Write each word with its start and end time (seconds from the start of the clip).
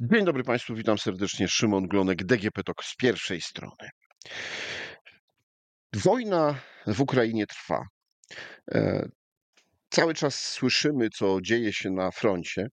Dzień 0.00 0.24
dobry 0.24 0.44
Państwu, 0.44 0.74
witam 0.74 0.98
serdecznie. 0.98 1.48
Szymon 1.48 1.88
Glonek, 1.88 2.24
DGP 2.24 2.62
TOK 2.62 2.84
z 2.84 2.96
pierwszej 2.96 3.40
strony. 3.40 3.90
Wojna 5.92 6.60
w 6.86 7.00
Ukrainie 7.00 7.46
trwa. 7.46 7.86
E, 8.74 9.08
cały 9.90 10.14
czas 10.14 10.34
słyszymy, 10.34 11.08
co 11.10 11.38
dzieje 11.42 11.72
się 11.72 11.90
na 11.90 12.10
froncie. 12.10 12.66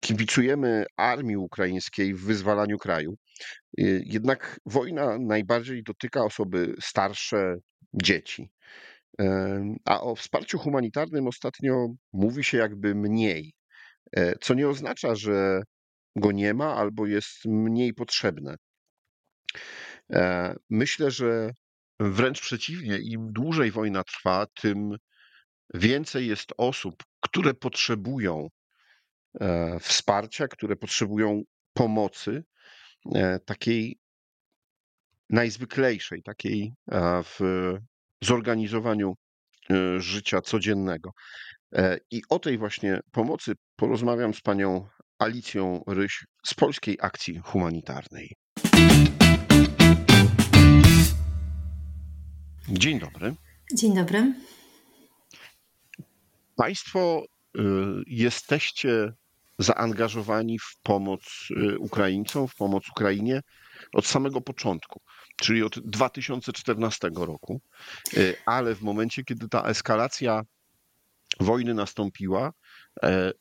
Kibicujemy 0.00 0.84
armii 0.96 1.36
ukraińskiej 1.36 2.14
w 2.14 2.24
wyzwalaniu 2.24 2.78
kraju. 2.78 3.14
E, 3.78 3.82
jednak 4.04 4.60
wojna 4.66 5.18
najbardziej 5.18 5.82
dotyka 5.82 6.24
osoby 6.24 6.74
starsze, 6.80 7.54
dzieci. 7.94 8.50
E, 9.20 9.74
a 9.84 10.00
o 10.00 10.14
wsparciu 10.14 10.58
humanitarnym 10.58 11.26
ostatnio 11.26 11.86
mówi 12.12 12.44
się 12.44 12.58
jakby 12.58 12.94
mniej, 12.94 13.52
co 14.40 14.54
nie 14.54 14.68
oznacza, 14.68 15.14
że 15.14 15.62
go 16.18 16.32
nie 16.32 16.54
ma 16.54 16.74
albo 16.74 17.06
jest 17.06 17.44
mniej 17.44 17.94
potrzebne. 17.94 18.56
E, 20.12 20.54
myślę, 20.70 21.10
że 21.10 21.50
wręcz 22.00 22.40
przeciwnie, 22.40 22.98
im 22.98 23.32
dłużej 23.32 23.70
wojna 23.70 24.04
trwa, 24.04 24.46
tym 24.46 24.96
więcej 25.74 26.26
jest 26.26 26.52
osób, 26.56 27.02
które 27.20 27.54
potrzebują 27.54 28.48
e, 29.40 29.78
wsparcia, 29.80 30.48
które 30.48 30.76
potrzebują 30.76 31.42
pomocy 31.72 32.44
e, 33.14 33.38
takiej 33.38 33.98
najzwyklejszej, 35.30 36.22
takiej 36.22 36.72
w 37.24 37.38
zorganizowaniu 38.22 39.14
życia 39.98 40.40
codziennego. 40.40 41.10
I 42.10 42.22
o 42.28 42.38
tej 42.38 42.58
właśnie 42.58 43.00
pomocy 43.12 43.52
porozmawiam 43.76 44.34
z 44.34 44.40
panią 44.40 44.88
Alicją 45.18 45.84
Ryś 45.86 46.26
z 46.46 46.54
Polskiej 46.54 46.98
Akcji 47.00 47.38
Humanitarnej. 47.38 48.36
Dzień 52.68 52.98
dobry. 53.00 53.34
Dzień 53.74 53.94
dobry. 53.94 54.34
Państwo 56.56 57.24
y, 57.56 57.60
jesteście 58.06 59.12
zaangażowani 59.58 60.58
w 60.58 60.80
pomoc 60.82 61.48
y, 61.50 61.78
Ukraińcom, 61.78 62.48
w 62.48 62.54
pomoc 62.54 62.88
Ukrainie 62.88 63.40
od 63.92 64.06
samego 64.06 64.40
początku, 64.40 65.00
czyli 65.36 65.62
od 65.62 65.78
2014 65.78 67.10
roku, 67.14 67.60
y, 68.16 68.36
ale 68.46 68.74
w 68.74 68.82
momencie, 68.82 69.24
kiedy 69.24 69.48
ta 69.48 69.62
eskalacja 69.62 70.42
wojny 71.40 71.74
nastąpiła, 71.74 72.52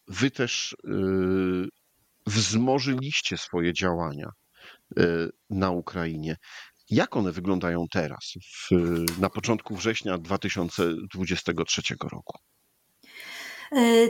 wy 0.08 0.32
też 0.32 0.76
e, 0.88 0.92
wzmożyliście 2.26 3.38
swoje 3.38 3.74
działania 3.74 4.32
e, 4.98 5.04
na 5.50 5.72
Ukrainie. 5.72 6.36
Jak 6.90 7.16
one 7.16 7.32
wyglądają 7.32 7.86
teraz, 7.92 8.34
w, 8.42 8.70
na 9.20 9.30
początku 9.30 9.76
września 9.76 10.18
2023 10.18 11.82
roku? 12.12 12.38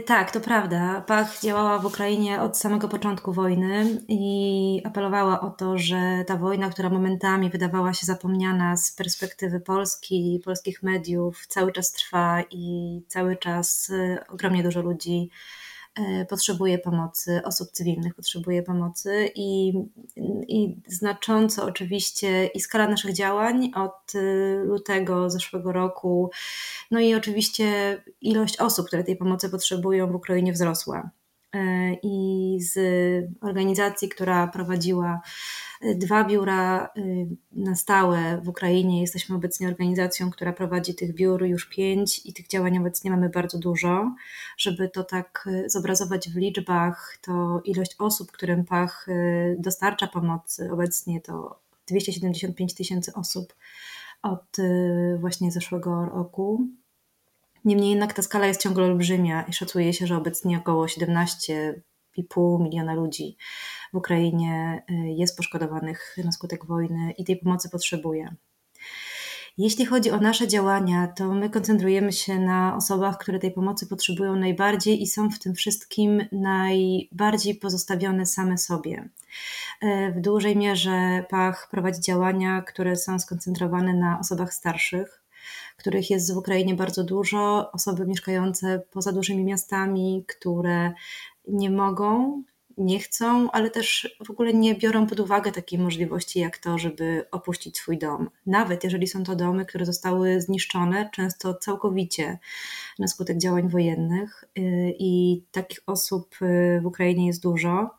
Tak, 0.05 0.31
to 0.31 0.39
prawda. 0.39 1.03
Pach 1.07 1.41
działała 1.41 1.79
w 1.79 1.85
Ukrainie 1.85 2.41
od 2.41 2.57
samego 2.57 2.87
początku 2.87 3.33
wojny 3.33 4.01
i 4.07 4.81
apelowała 4.85 5.41
o 5.41 5.49
to, 5.49 5.77
że 5.77 6.23
ta 6.27 6.37
wojna, 6.37 6.69
która 6.69 6.89
momentami 6.89 7.49
wydawała 7.49 7.93
się 7.93 8.05
zapomniana 8.05 8.77
z 8.77 8.91
perspektywy 8.91 9.59
Polski 9.59 10.41
polskich 10.45 10.83
mediów, 10.83 11.47
cały 11.47 11.71
czas 11.71 11.91
trwa 11.91 12.43
i 12.51 13.01
cały 13.07 13.37
czas 13.37 13.91
ogromnie 14.29 14.63
dużo 14.63 14.81
ludzi 14.81 15.29
E, 15.29 15.66
potrzebuje 16.29 16.77
pomocy, 16.79 17.41
osób 17.43 17.71
cywilnych 17.71 18.15
potrzebuje 18.15 18.63
pomocy 18.63 19.29
i, 19.35 19.73
i 20.47 20.77
znacząco 20.87 21.65
oczywiście 21.65 22.47
i 22.47 22.59
skala 22.59 22.87
naszych 22.87 23.13
działań 23.13 23.71
od 23.75 24.15
y, 24.15 24.61
lutego 24.65 25.29
zeszłego 25.29 25.71
roku, 25.71 26.31
no 26.91 26.99
i 26.99 27.15
oczywiście 27.15 27.97
ilość 28.21 28.57
osób, 28.57 28.87
które 28.87 29.03
tej 29.03 29.15
pomocy 29.15 29.49
potrzebują 29.49 30.11
w 30.11 30.15
Ukrainie 30.15 30.53
wzrosła. 30.53 31.09
E, 31.55 31.93
I 32.03 32.57
z 32.61 32.77
organizacji, 33.41 34.09
która 34.09 34.47
prowadziła 34.47 35.21
dwa 35.81 36.23
biura 36.23 36.89
y, 36.97 37.27
na 37.51 37.75
stałe 37.75 38.41
w 38.43 38.49
Ukrainie. 38.49 39.01
Jesteśmy 39.01 39.35
obecnie 39.35 39.67
organizacją, 39.67 40.31
która 40.31 40.53
prowadzi 40.53 40.95
tych 40.95 41.13
biur 41.13 41.45
już 41.45 41.69
pięć 41.69 42.25
i 42.25 42.33
tych 42.33 42.47
działań 42.47 42.77
obecnie 42.77 43.11
mamy 43.11 43.29
bardzo 43.29 43.59
dużo. 43.59 44.15
Żeby 44.57 44.89
to 44.89 45.03
tak 45.03 45.49
zobrazować 45.65 46.29
w 46.29 46.35
liczbach, 46.35 47.17
to 47.21 47.61
ilość 47.63 47.95
osób, 47.99 48.31
którym 48.31 48.65
Pach 48.65 49.07
dostarcza 49.57 50.07
pomocy 50.07 50.69
obecnie 50.71 51.21
to 51.21 51.59
275 51.87 52.73
tysięcy 52.75 53.13
osób 53.13 53.53
od 54.21 54.57
właśnie 55.19 55.51
zeszłego 55.51 56.05
roku. 56.05 56.67
Niemniej 57.67 57.89
jednak 57.89 58.13
ta 58.13 58.21
skala 58.21 58.45
jest 58.45 58.61
ciągle 58.61 58.85
olbrzymia 58.85 59.43
i 59.43 59.53
szacuje 59.53 59.93
się, 59.93 60.07
że 60.07 60.17
obecnie 60.17 60.57
około 60.57 60.87
17 60.87 61.81
2,5 62.17 62.63
miliona 62.63 62.93
ludzi 62.93 63.37
w 63.93 63.97
Ukrainie 63.97 64.83
y, 64.91 64.93
jest 64.93 65.37
poszkodowanych 65.37 66.15
na 66.25 66.31
skutek 66.31 66.65
wojny 66.65 67.11
i 67.17 67.25
tej 67.25 67.37
pomocy 67.37 67.69
potrzebuje. 67.69 68.35
Jeśli 69.57 69.85
chodzi 69.85 70.11
o 70.11 70.17
nasze 70.17 70.47
działania, 70.47 71.07
to 71.07 71.33
my 71.33 71.49
koncentrujemy 71.49 72.11
się 72.11 72.39
na 72.39 72.75
osobach, 72.75 73.17
które 73.17 73.39
tej 73.39 73.51
pomocy 73.51 73.87
potrzebują 73.87 74.35
najbardziej 74.35 75.01
i 75.01 75.07
są 75.07 75.29
w 75.29 75.39
tym 75.39 75.55
wszystkim 75.55 76.25
najbardziej 76.31 77.55
pozostawione 77.55 78.25
same 78.25 78.57
sobie. 78.57 79.09
Y, 79.83 80.13
w 80.15 80.21
dużej 80.21 80.57
mierze 80.57 81.25
Pach 81.29 81.67
prowadzi 81.71 82.01
działania, 82.01 82.61
które 82.61 82.95
są 82.95 83.19
skoncentrowane 83.19 83.93
na 83.93 84.19
osobach 84.19 84.53
starszych, 84.53 85.26
których 85.77 86.09
jest 86.09 86.33
w 86.33 86.37
Ukrainie 86.37 86.75
bardzo 86.75 87.03
dużo, 87.03 87.71
osoby 87.71 88.05
mieszkające 88.07 88.81
poza 88.91 89.11
dużymi 89.11 89.43
miastami, 89.43 90.25
które 90.27 90.93
nie 91.47 91.69
mogą, 91.69 92.43
nie 92.77 92.99
chcą, 92.99 93.51
ale 93.51 93.69
też 93.69 94.15
w 94.25 94.31
ogóle 94.31 94.53
nie 94.53 94.75
biorą 94.75 95.07
pod 95.07 95.19
uwagę 95.19 95.51
takiej 95.51 95.79
możliwości 95.79 96.39
jak 96.39 96.57
to, 96.57 96.77
żeby 96.77 97.25
opuścić 97.31 97.77
swój 97.77 97.97
dom. 97.97 98.29
Nawet 98.45 98.83
jeżeli 98.83 99.07
są 99.07 99.23
to 99.23 99.35
domy, 99.35 99.65
które 99.65 99.85
zostały 99.85 100.41
zniszczone, 100.41 101.09
często 101.13 101.53
całkowicie 101.53 102.39
na 102.99 103.07
skutek 103.07 103.37
działań 103.37 103.69
wojennych, 103.69 104.43
y, 104.57 104.61
i 104.99 105.43
takich 105.51 105.79
osób 105.85 106.35
y, 106.41 106.79
w 106.83 106.85
Ukrainie 106.85 107.27
jest 107.27 107.43
dużo. 107.43 107.89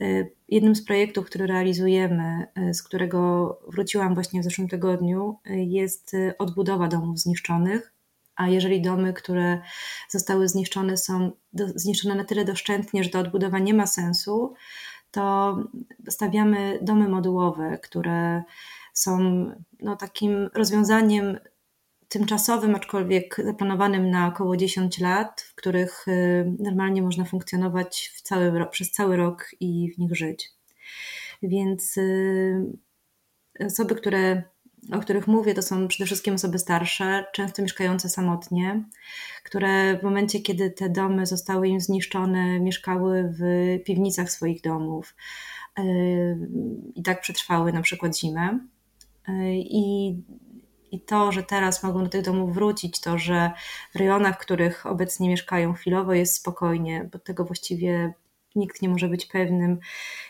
Y, 0.00 0.32
jednym 0.48 0.74
z 0.74 0.84
projektów, 0.84 1.26
który 1.26 1.46
realizujemy, 1.46 2.46
z 2.72 2.82
którego 2.82 3.60
wróciłam 3.68 4.14
właśnie 4.14 4.40
w 4.40 4.44
zeszłym 4.44 4.68
tygodniu, 4.68 5.38
jest 5.46 6.16
odbudowa 6.38 6.88
domów 6.88 7.18
zniszczonych. 7.18 7.92
A 8.36 8.48
jeżeli 8.48 8.82
domy, 8.82 9.12
które 9.12 9.60
zostały 10.08 10.48
zniszczone, 10.48 10.96
są 10.96 11.30
do, 11.52 11.66
zniszczone 11.74 12.14
na 12.14 12.24
tyle 12.24 12.44
doszczętnie, 12.44 13.04
że 13.04 13.10
ta 13.10 13.18
odbudowa 13.20 13.58
nie 13.58 13.74
ma 13.74 13.86
sensu, 13.86 14.54
to 15.10 15.56
stawiamy 16.08 16.78
domy 16.82 17.08
modułowe, 17.08 17.78
które 17.82 18.42
są 18.92 19.18
no, 19.80 19.96
takim 19.96 20.50
rozwiązaniem 20.54 21.38
tymczasowym, 22.08 22.74
aczkolwiek 22.74 23.36
zaplanowanym 23.44 24.10
na 24.10 24.26
około 24.26 24.56
10 24.56 24.98
lat, 25.00 25.40
w 25.40 25.54
których 25.54 26.08
y, 26.08 26.52
normalnie 26.58 27.02
można 27.02 27.24
funkcjonować 27.24 28.12
cały, 28.22 28.66
przez 28.70 28.92
cały 28.92 29.16
rok 29.16 29.46
i 29.60 29.92
w 29.94 29.98
nich 29.98 30.16
żyć. 30.16 30.50
Więc 31.42 31.96
y, 31.96 32.66
osoby, 33.66 33.94
które 33.94 34.42
o 34.92 34.98
których 34.98 35.26
mówię, 35.26 35.54
to 35.54 35.62
są 35.62 35.88
przede 35.88 36.06
wszystkim 36.06 36.34
osoby 36.34 36.58
starsze, 36.58 37.24
często 37.32 37.62
mieszkające 37.62 38.08
samotnie, 38.08 38.84
które 39.44 39.98
w 39.98 40.02
momencie, 40.02 40.40
kiedy 40.40 40.70
te 40.70 40.88
domy 40.88 41.26
zostały 41.26 41.68
im 41.68 41.80
zniszczone, 41.80 42.60
mieszkały 42.60 43.34
w 43.38 43.42
piwnicach 43.84 44.30
swoich 44.30 44.62
domów 44.62 45.14
yy, 45.78 45.84
i 46.94 47.02
tak 47.02 47.20
przetrwały 47.20 47.72
na 47.72 47.82
przykład 47.82 48.18
zimę. 48.18 48.58
I, 49.54 50.14
I 50.90 51.00
to, 51.00 51.32
że 51.32 51.42
teraz 51.42 51.82
mogą 51.82 52.04
do 52.04 52.10
tych 52.10 52.22
domów 52.22 52.54
wrócić, 52.54 53.00
to, 53.00 53.18
że 53.18 53.50
w 53.94 53.96
rejonach, 53.96 54.34
w 54.36 54.38
których 54.38 54.86
obecnie 54.86 55.28
mieszkają 55.28 55.72
chwilowo, 55.72 56.12
jest 56.12 56.34
spokojnie, 56.34 57.08
bo 57.12 57.18
tego 57.18 57.44
właściwie 57.44 58.14
nikt 58.54 58.82
nie 58.82 58.88
może 58.88 59.08
być 59.08 59.26
pewnym, 59.26 59.78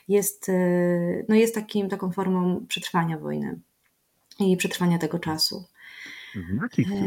jest, 0.08 0.48
yy, 0.48 1.26
no 1.28 1.34
jest 1.34 1.54
takim, 1.54 1.88
taką 1.88 2.12
formą 2.12 2.66
przetrwania 2.68 3.18
wojny 3.18 3.60
i 4.38 4.56
przetrwania 4.56 4.98
tego 4.98 5.18
czasu. 5.18 5.64
W 6.34 6.62
jakich 6.62 6.92
e, 6.92 7.04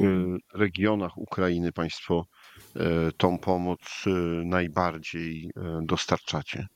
regionach 0.53 1.17
Ukrainy 1.17 1.71
Państwo 1.71 2.25
e, 2.75 3.11
tą 3.17 3.37
pomoc 3.37 3.79
e, 4.07 4.09
najbardziej 4.45 5.51
dostarczacie? 5.81 6.67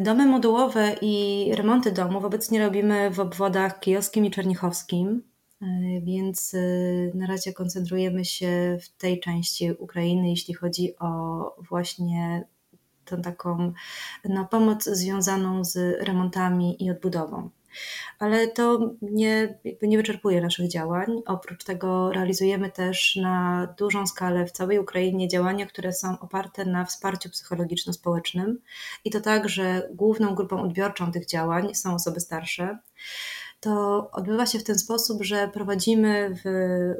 Domy 0.00 0.26
modułowe 0.26 0.96
i 1.02 1.46
remonty 1.54 1.92
domów 1.92 2.24
obecnie 2.24 2.60
robimy 2.60 3.10
w 3.10 3.20
obwodach 3.20 3.80
kijowskim 3.80 4.24
i 4.24 4.30
czernichowskim, 4.30 5.22
więc 6.02 6.56
na 7.14 7.26
razie 7.26 7.52
koncentrujemy 7.52 8.24
się 8.24 8.78
w 8.82 8.88
tej 8.88 9.20
części 9.20 9.72
Ukrainy, 9.72 10.30
jeśli 10.30 10.54
chodzi 10.54 10.98
o 10.98 11.56
właśnie 11.68 12.44
tą 13.04 13.22
taką 13.22 13.72
no, 14.24 14.44
pomoc 14.44 14.84
związaną 14.84 15.64
z 15.64 15.76
remontami 16.06 16.84
i 16.84 16.90
odbudową. 16.90 17.50
Ale 18.18 18.48
to 18.48 18.90
nie, 19.02 19.58
nie 19.82 19.96
wyczerpuje 19.96 20.40
naszych 20.40 20.68
działań. 20.68 21.22
Oprócz 21.26 21.64
tego 21.64 22.12
realizujemy 22.12 22.70
też 22.70 23.16
na 23.16 23.66
dużą 23.78 24.06
skalę 24.06 24.46
w 24.46 24.52
całej 24.52 24.78
Ukrainie 24.78 25.28
działania, 25.28 25.66
które 25.66 25.92
są 25.92 26.18
oparte 26.18 26.64
na 26.64 26.84
wsparciu 26.84 27.28
psychologiczno-społecznym. 27.28 28.58
I 29.04 29.10
to 29.10 29.20
tak, 29.20 29.48
że 29.48 29.88
główną 29.92 30.34
grupą 30.34 30.62
odbiorczą 30.62 31.12
tych 31.12 31.26
działań 31.26 31.74
są 31.74 31.94
osoby 31.94 32.20
starsze 32.20 32.78
to 33.62 34.08
odbywa 34.12 34.46
się 34.46 34.58
w 34.58 34.64
ten 34.64 34.78
sposób, 34.78 35.22
że 35.22 35.48
prowadzimy 35.48 36.34
w, 36.34 36.42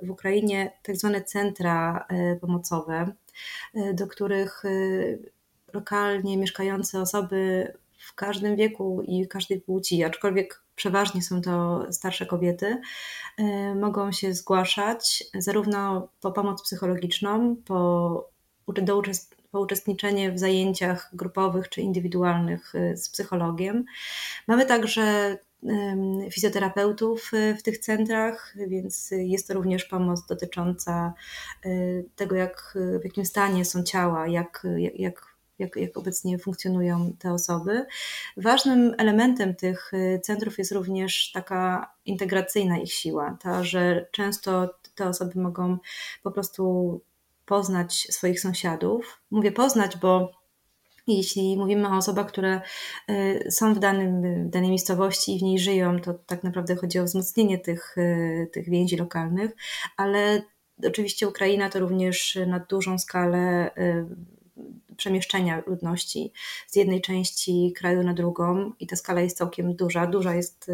w 0.06 0.10
Ukrainie 0.10 0.72
tak 0.82 0.96
zwane 0.96 1.22
centra 1.22 2.06
e, 2.08 2.36
pomocowe, 2.36 3.12
e, 3.74 3.94
do 3.94 4.06
których 4.06 4.64
e, 4.64 4.68
lokalnie 5.72 6.36
mieszkające 6.36 7.00
osoby 7.00 7.72
w 7.98 8.14
każdym 8.14 8.56
wieku 8.56 9.02
i 9.06 9.28
każdej 9.28 9.60
płci, 9.60 10.04
aczkolwiek 10.04 10.62
przeważnie 10.76 11.22
są 11.22 11.42
to 11.42 11.86
starsze 11.92 12.26
kobiety, 12.26 12.80
mogą 13.80 14.12
się 14.12 14.34
zgłaszać 14.34 15.24
zarówno 15.38 16.08
po 16.20 16.32
pomoc 16.32 16.62
psychologiczną, 16.62 17.56
po, 17.64 18.30
do 18.68 19.02
po 19.50 19.60
uczestniczenie 19.60 20.32
w 20.32 20.38
zajęciach 20.38 21.10
grupowych 21.12 21.68
czy 21.68 21.80
indywidualnych 21.80 22.72
z 22.94 23.08
psychologiem. 23.08 23.84
Mamy 24.48 24.66
także 24.66 25.38
fizjoterapeutów 26.30 27.30
y, 27.34 27.56
w 27.58 27.62
tych 27.62 27.78
centrach, 27.78 28.54
więc 28.66 29.10
jest 29.10 29.48
to 29.48 29.54
również 29.54 29.84
pomoc 29.84 30.26
dotycząca 30.26 31.14
y, 31.66 32.04
tego, 32.16 32.36
jak, 32.36 32.78
w 33.00 33.04
jakim 33.04 33.26
stanie 33.26 33.64
są 33.64 33.82
ciała, 33.82 34.28
jak, 34.28 34.66
jak, 34.94 35.26
jak, 35.58 35.76
jak 35.76 35.96
obecnie 35.96 36.38
funkcjonują 36.38 37.12
te 37.18 37.32
osoby. 37.32 37.86
Ważnym 38.36 38.94
elementem 38.98 39.54
tych 39.54 39.92
y, 39.94 40.20
centrów 40.22 40.58
jest 40.58 40.72
również 40.72 41.30
taka 41.32 41.92
integracyjna 42.04 42.78
ich 42.78 42.92
siła, 42.92 43.36
ta, 43.40 43.64
że 43.64 44.06
często 44.10 44.74
te 44.94 45.08
osoby 45.08 45.40
mogą 45.40 45.78
po 46.22 46.30
prostu 46.30 47.00
poznać 47.46 47.94
swoich 48.10 48.40
sąsiadów. 48.40 49.20
Mówię 49.30 49.52
poznać, 49.52 49.96
bo 49.96 50.41
jeśli 51.06 51.56
mówimy 51.56 51.88
o 51.88 51.96
osobach, 51.96 52.26
które 52.26 52.60
y, 53.10 53.50
są 53.50 53.74
w, 53.74 53.78
danym, 53.78 54.46
w 54.46 54.50
danej 54.50 54.70
miejscowości 54.70 55.36
i 55.36 55.38
w 55.38 55.42
niej 55.42 55.58
żyją, 55.58 56.00
to 56.00 56.14
tak 56.14 56.44
naprawdę 56.44 56.76
chodzi 56.76 56.98
o 56.98 57.04
wzmocnienie 57.04 57.58
tych, 57.58 57.98
y, 57.98 58.50
tych 58.52 58.70
więzi 58.70 58.96
lokalnych, 58.96 59.50
ale 59.96 60.42
oczywiście 60.86 61.28
Ukraina 61.28 61.70
to 61.70 61.80
również 61.80 62.38
na 62.46 62.58
dużą 62.58 62.98
skalę 62.98 63.70
y, 63.78 64.06
przemieszczenia 64.96 65.62
ludności 65.66 66.32
z 66.66 66.76
jednej 66.76 67.00
części 67.00 67.72
kraju 67.76 68.02
na 68.02 68.14
drugą 68.14 68.72
i 68.80 68.86
ta 68.86 68.96
skala 68.96 69.20
jest 69.20 69.36
całkiem 69.36 69.76
duża. 69.76 70.06
Duża 70.06 70.34
jest 70.34 70.70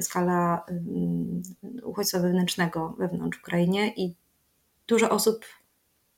skala 0.00 0.66
uchodźstwa 1.82 2.18
wewnętrznego 2.18 2.94
wewnątrz 2.98 3.38
Ukrainie 3.38 3.94
i 3.96 4.14
dużo 4.86 5.10
osób 5.10 5.44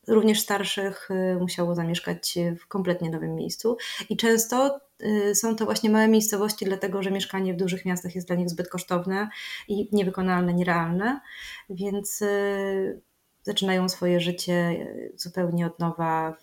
również 0.08 0.40
starszych 0.40 1.08
y, 1.10 1.36
musiało 1.40 1.74
zamieszkać 1.74 2.34
w 2.60 2.66
kompletnie 2.66 3.10
nowym 3.10 3.34
miejscu. 3.34 3.76
I 4.08 4.16
często 4.16 4.80
y, 5.02 5.34
są 5.34 5.56
to 5.56 5.64
właśnie 5.64 5.90
małe 5.90 6.08
miejscowości, 6.08 6.64
dlatego 6.64 7.02
że 7.02 7.10
mieszkanie 7.10 7.54
w 7.54 7.56
dużych 7.56 7.84
miastach 7.84 8.14
jest 8.14 8.26
dla 8.26 8.36
nich 8.36 8.50
zbyt 8.50 8.68
kosztowne 8.68 9.28
i 9.68 9.88
niewykonalne, 9.92 10.54
nierealne, 10.54 11.20
więc 11.70 12.22
y, 12.22 13.00
zaczynają 13.42 13.88
swoje 13.88 14.20
życie 14.20 14.86
zupełnie 15.16 15.66
od 15.66 15.78
nowa 15.78 16.36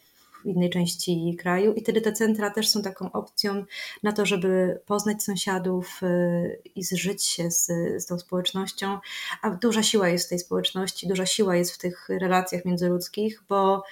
w 0.43 0.45
innej 0.45 0.69
części 0.69 1.35
kraju. 1.39 1.73
I 1.73 1.81
wtedy 1.81 2.01
te 2.01 2.13
centra 2.13 2.49
też 2.49 2.69
są 2.69 2.81
taką 2.81 3.11
opcją 3.11 3.65
na 4.03 4.11
to, 4.11 4.25
żeby 4.25 4.79
poznać 4.85 5.23
sąsiadów 5.23 6.03
y, 6.03 6.61
i 6.75 6.83
zżyć 6.83 7.23
się 7.23 7.51
z, 7.51 7.67
z 7.97 8.05
tą 8.05 8.19
społecznością. 8.19 8.99
A 9.41 9.49
duża 9.49 9.83
siła 9.83 10.09
jest 10.09 10.25
w 10.25 10.29
tej 10.29 10.39
społeczności, 10.39 11.07
duża 11.07 11.25
siła 11.25 11.55
jest 11.55 11.71
w 11.71 11.77
tych 11.77 12.09
relacjach 12.09 12.65
międzyludzkich, 12.65 13.43
bo 13.49 13.83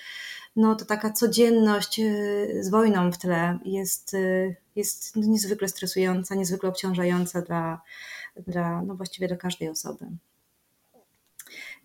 no 0.55 0.75
to 0.75 0.85
taka 0.85 1.13
codzienność 1.13 1.99
y, 1.99 2.63
z 2.63 2.69
wojną 2.69 3.11
w 3.11 3.17
tle 3.17 3.59
jest, 3.65 4.13
y, 4.13 4.55
jest 4.75 5.15
niezwykle 5.15 5.67
stresująca, 5.67 6.35
niezwykle 6.35 6.69
obciążająca 6.69 7.41
dla, 7.41 7.81
dla 8.47 8.81
no 8.81 8.95
właściwie 8.95 9.27
dla 9.27 9.37
każdej 9.37 9.69
osoby. 9.69 10.05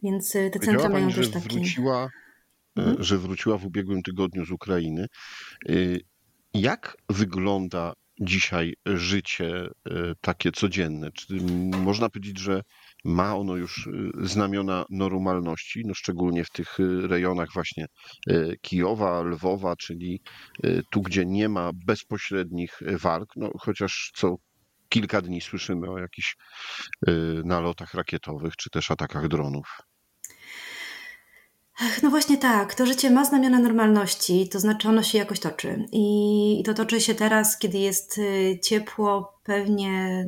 Więc 0.02 0.32
te 0.32 0.58
centra 0.58 0.88
mają 0.88 1.12
też 1.12 1.30
taki... 1.30 1.56
Wróciła 1.56 2.10
Mhm. 2.76 3.02
że 3.05 3.19
wróciła 3.19 3.58
w 3.58 3.67
ubiegłym 3.67 4.02
tygodniu 4.02 4.44
z 4.44 4.50
Ukrainy. 4.50 5.06
Y, 5.69 6.00
jak 6.55 6.96
wygląda 7.08 7.93
dzisiaj 8.20 8.75
życie 8.87 9.67
y, 9.67 9.93
takie 10.20 10.52
codzienne? 10.52 11.12
Czy 11.12 11.34
można 11.84 12.08
powiedzieć, 12.08 12.38
że 12.38 12.62
ma 13.05 13.37
ono 13.37 13.56
już 13.56 13.87
y, 13.87 14.11
znamiona 14.23 14.84
normalności, 14.90 15.82
no 15.87 15.94
szczególnie 15.94 16.44
w 16.44 16.50
tych 16.50 16.78
rejonach 17.08 17.49
właśnie 17.55 17.87
Kijowa, 18.61 19.23
Lwowa, 19.23 19.76
czyli 19.76 20.20
tu, 20.90 21.02
gdzie 21.02 21.26
nie 21.26 21.49
ma 21.49 21.70
bezpośrednich 21.87 22.81
walk, 23.00 23.28
no 23.37 23.50
chociaż 23.61 24.12
co 24.14 24.37
kilka 24.88 25.23
dni 25.23 25.40
słyszymy 25.40 25.90
o 25.90 25.99
jakichś 25.99 26.37
nalotach 27.44 27.94
rakietowych 27.94 28.56
czy 28.56 28.70
też 28.70 28.90
atakach 28.90 29.28
dronów. 29.28 29.67
No 32.02 32.11
właśnie 32.11 32.38
tak, 32.38 32.75
to 32.75 32.87
życie 32.87 33.11
ma 33.11 33.25
znamiona 33.25 33.58
normalności, 33.58 34.49
to 34.49 34.61
znaczy 34.61 34.88
ono 34.88 35.02
się 35.02 35.19
jakoś 35.19 35.40
toczy. 35.40 35.84
I 35.93 36.62
to 36.67 36.75
toczy 36.75 37.00
się 37.00 37.14
teraz, 37.14 37.58
kiedy 37.58 37.78
jest 37.78 38.19
y, 38.19 38.58
ciepło, 38.62 39.38
pewnie 39.44 40.26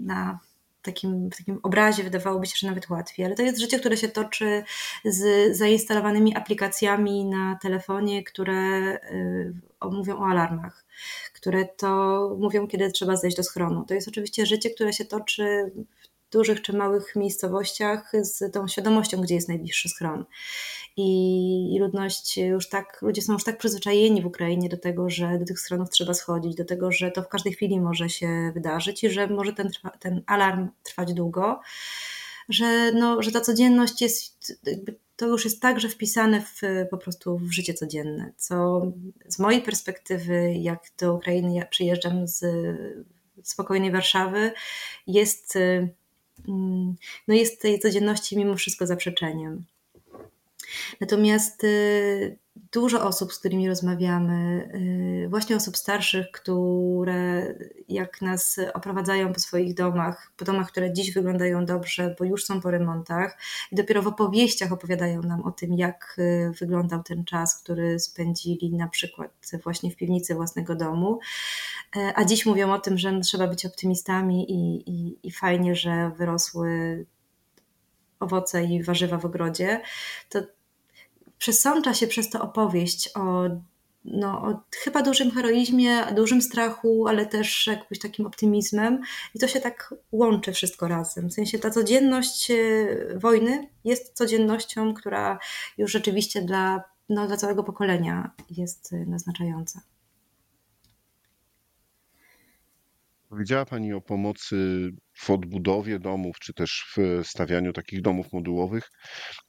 na 0.00 0.38
takim, 0.82 1.30
w 1.30 1.36
takim 1.36 1.60
obrazie 1.62 2.02
wydawałoby 2.02 2.46
się, 2.46 2.54
że 2.56 2.66
nawet 2.66 2.90
łatwiej, 2.90 3.26
ale 3.26 3.34
to 3.34 3.42
jest 3.42 3.60
życie, 3.60 3.78
które 3.78 3.96
się 3.96 4.08
toczy 4.08 4.64
z 5.04 5.56
zainstalowanymi 5.56 6.36
aplikacjami 6.36 7.24
na 7.24 7.58
telefonie, 7.62 8.24
które 8.24 8.94
y, 8.94 9.54
mówią 9.90 10.18
o 10.18 10.26
alarmach, 10.26 10.84
które 11.34 11.64
to 11.64 12.36
mówią, 12.40 12.66
kiedy 12.66 12.92
trzeba 12.92 13.16
zejść 13.16 13.36
do 13.36 13.42
schronu. 13.42 13.84
To 13.84 13.94
jest 13.94 14.08
oczywiście 14.08 14.46
życie, 14.46 14.70
które 14.70 14.92
się 14.92 15.04
toczy 15.04 15.72
dużych 16.32 16.62
czy 16.62 16.72
małych 16.72 17.16
miejscowościach 17.16 18.12
z 18.20 18.52
tą 18.52 18.68
świadomością, 18.68 19.20
gdzie 19.20 19.34
jest 19.34 19.48
najbliższy 19.48 19.88
schron. 19.88 20.24
I, 20.96 21.76
ludność 21.80 22.36
już 22.36 22.68
tak, 22.68 22.98
ludzie 23.02 23.22
są 23.22 23.32
już 23.32 23.44
tak 23.44 23.58
przyzwyczajeni 23.58 24.22
w 24.22 24.26
Ukrainie 24.26 24.68
do 24.68 24.76
tego, 24.76 25.10
że 25.10 25.38
do 25.38 25.44
tych 25.44 25.60
schronów 25.60 25.90
trzeba 25.90 26.14
schodzić, 26.14 26.54
do 26.54 26.64
tego, 26.64 26.92
że 26.92 27.10
to 27.10 27.22
w 27.22 27.28
każdej 27.28 27.52
chwili 27.52 27.80
może 27.80 28.08
się 28.08 28.50
wydarzyć 28.54 29.04
i 29.04 29.10
że 29.10 29.26
może 29.26 29.52
ten, 29.52 29.70
ten 30.00 30.22
alarm 30.26 30.68
trwać 30.82 31.14
długo, 31.14 31.60
że, 32.48 32.92
no, 32.92 33.22
że 33.22 33.32
ta 33.32 33.40
codzienność 33.40 34.02
jest, 34.02 34.60
to 35.16 35.26
już 35.26 35.44
jest 35.44 35.62
także 35.62 35.88
wpisane 35.88 36.40
w, 36.42 36.60
po 36.90 36.98
prostu 36.98 37.38
w 37.38 37.52
życie 37.52 37.74
codzienne, 37.74 38.32
co 38.36 38.82
z 39.28 39.38
mojej 39.38 39.62
perspektywy, 39.62 40.54
jak 40.54 40.82
do 40.98 41.14
Ukrainy 41.14 41.54
ja 41.54 41.66
przyjeżdżam 41.66 42.26
z 42.28 42.44
spokojnej 43.42 43.90
Warszawy, 43.90 44.52
jest 45.06 45.56
Mm, 45.56 45.88
no 47.28 47.34
jest 47.34 47.62
tej 47.62 47.80
codzienności 47.80 48.36
mimo 48.36 48.56
wszystko 48.56 48.86
zaprzeczeniem. 48.86 49.64
Natomiast 51.00 51.64
y, 51.64 52.38
dużo 52.56 53.04
osób, 53.06 53.32
z 53.32 53.38
którymi 53.38 53.68
rozmawiamy, 53.68 54.70
y, 55.24 55.28
właśnie 55.28 55.56
osób 55.56 55.76
starszych, 55.76 56.30
które 56.30 57.54
jak 57.88 58.22
nas 58.22 58.60
oprowadzają 58.74 59.32
po 59.32 59.40
swoich 59.40 59.74
domach, 59.74 60.32
po 60.36 60.44
domach, 60.44 60.68
które 60.68 60.92
dziś 60.92 61.12
wyglądają 61.12 61.66
dobrze, 61.66 62.16
bo 62.18 62.24
już 62.24 62.44
są 62.44 62.60
po 62.60 62.70
remontach, 62.70 63.38
i 63.72 63.76
dopiero 63.76 64.02
w 64.02 64.06
opowieściach 64.06 64.72
opowiadają 64.72 65.22
nam 65.22 65.42
o 65.42 65.50
tym, 65.50 65.72
jak 65.74 66.16
y, 66.18 66.52
wyglądał 66.60 67.02
ten 67.02 67.24
czas, 67.24 67.62
który 67.62 67.98
spędzili 67.98 68.76
na 68.76 68.88
przykład 68.88 69.30
właśnie 69.64 69.90
w 69.90 69.96
piwnicy 69.96 70.34
własnego 70.34 70.74
domu. 70.74 71.18
E, 71.96 72.12
a 72.16 72.24
dziś 72.24 72.46
mówią 72.46 72.72
o 72.72 72.78
tym, 72.78 72.98
że 72.98 73.20
trzeba 73.20 73.46
być 73.46 73.66
optymistami 73.66 74.52
i, 74.52 74.90
i, 74.90 75.18
i 75.26 75.30
fajnie, 75.30 75.74
że 75.74 76.10
wyrosły 76.16 77.06
owoce 78.20 78.64
i 78.64 78.82
warzywa 78.82 79.18
w 79.18 79.24
ogrodzie, 79.24 79.80
to 80.28 80.42
przesącza 81.42 81.94
się 81.94 82.06
przez 82.06 82.30
to 82.30 82.42
opowieść 82.42 83.10
o, 83.14 83.42
no, 84.04 84.42
o 84.42 84.60
chyba 84.84 85.02
dużym 85.02 85.30
heroizmie, 85.30 86.06
dużym 86.16 86.42
strachu, 86.42 87.08
ale 87.08 87.26
też 87.26 87.66
jakimś 87.66 87.98
takim 87.98 88.26
optymizmem 88.26 89.00
i 89.34 89.38
to 89.38 89.48
się 89.48 89.60
tak 89.60 89.94
łączy 90.12 90.52
wszystko 90.52 90.88
razem. 90.88 91.28
W 91.28 91.32
sensie 91.32 91.58
ta 91.58 91.70
codzienność 91.70 92.50
e, 92.50 92.56
wojny 93.18 93.68
jest 93.84 94.12
codziennością, 94.12 94.94
która 94.94 95.38
już 95.78 95.92
rzeczywiście 95.92 96.42
dla, 96.42 96.82
no, 97.08 97.26
dla 97.26 97.36
całego 97.36 97.64
pokolenia 97.64 98.30
jest 98.50 98.92
e, 98.92 98.96
naznaczająca. 98.96 99.80
Powiedziała 103.32 103.64
Pani 103.64 103.92
o 103.92 104.00
pomocy 104.00 104.90
w 105.14 105.30
odbudowie 105.30 105.98
domów, 105.98 106.36
czy 106.40 106.54
też 106.54 106.84
w 106.96 107.26
stawianiu 107.26 107.72
takich 107.72 108.02
domów 108.02 108.32
modułowych, 108.32 108.88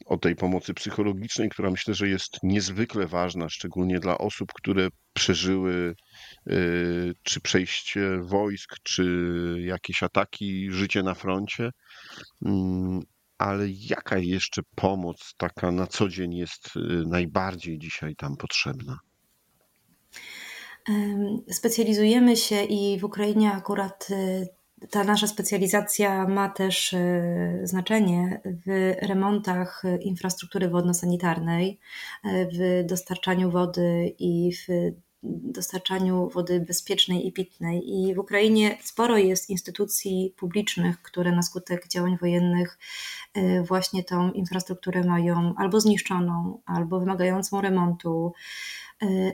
o 0.06 0.18
tej 0.18 0.36
pomocy 0.36 0.74
psychologicznej, 0.74 1.50
która 1.50 1.72
myślę, 1.72 1.94
że 1.94 2.08
jest 2.08 2.38
niezwykle 2.44 3.08
ważna, 3.08 3.50
szczególnie 3.50 4.00
dla 4.00 4.18
osób, 4.18 4.50
które 4.54 4.88
przeżyły 5.14 5.96
czy 7.24 7.42
przejście 7.42 8.18
wojsk, 8.22 8.76
czy 8.84 9.06
jakieś 9.66 10.04
ataki, 10.04 10.72
życie 10.72 11.04
na 11.04 11.14
froncie. 11.14 11.70
Mm, 12.46 13.00
ale 13.38 13.66
jaka 13.70 14.18
jeszcze 14.18 14.62
pomoc 14.76 15.34
taka 15.38 15.72
na 15.72 15.88
co 15.88 16.10
dzień 16.10 16.34
jest 16.34 16.70
najbardziej 17.06 17.80
dzisiaj 17.80 18.16
tam 18.16 18.38
potrzebna? 18.38 18.98
Specjalizujemy 21.52 22.38
się 22.38 22.64
i 22.64 23.00
w 23.00 23.04
Ukrainie 23.04 23.52
akurat 23.52 24.08
ta 24.90 25.04
nasza 25.04 25.28
specjalizacja 25.28 26.28
ma 26.28 26.50
też 26.50 26.96
znaczenie 27.64 28.42
w 28.46 28.94
remontach 29.02 29.84
infrastruktury 30.02 30.70
wodno-sanitarnej, 30.70 31.80
w 32.26 32.84
dostarczaniu 32.86 33.52
wody 33.52 34.16
i 34.20 34.52
w 34.54 34.92
dostarczaniu 35.26 36.30
wody 36.30 36.60
bezpiecznej 36.60 37.28
i 37.28 37.32
pitnej. 37.32 37.82
I 37.90 38.16
w 38.16 38.20
Ukrainie 38.20 38.78
sporo 38.82 39.18
jest 39.18 39.50
instytucji 39.50 40.34
publicznych, 40.38 41.02
które 41.02 41.32
na 41.32 41.42
skutek 41.42 41.88
działań 41.88 42.18
wojennych 42.22 42.80
właśnie 43.68 44.04
tą 44.04 44.32
infrastrukturę 44.32 45.04
mają 45.04 45.54
albo 45.58 45.80
zniszczoną, 45.80 46.62
albo 46.66 47.00
wymagającą 47.00 47.62
remontu. 47.62 48.34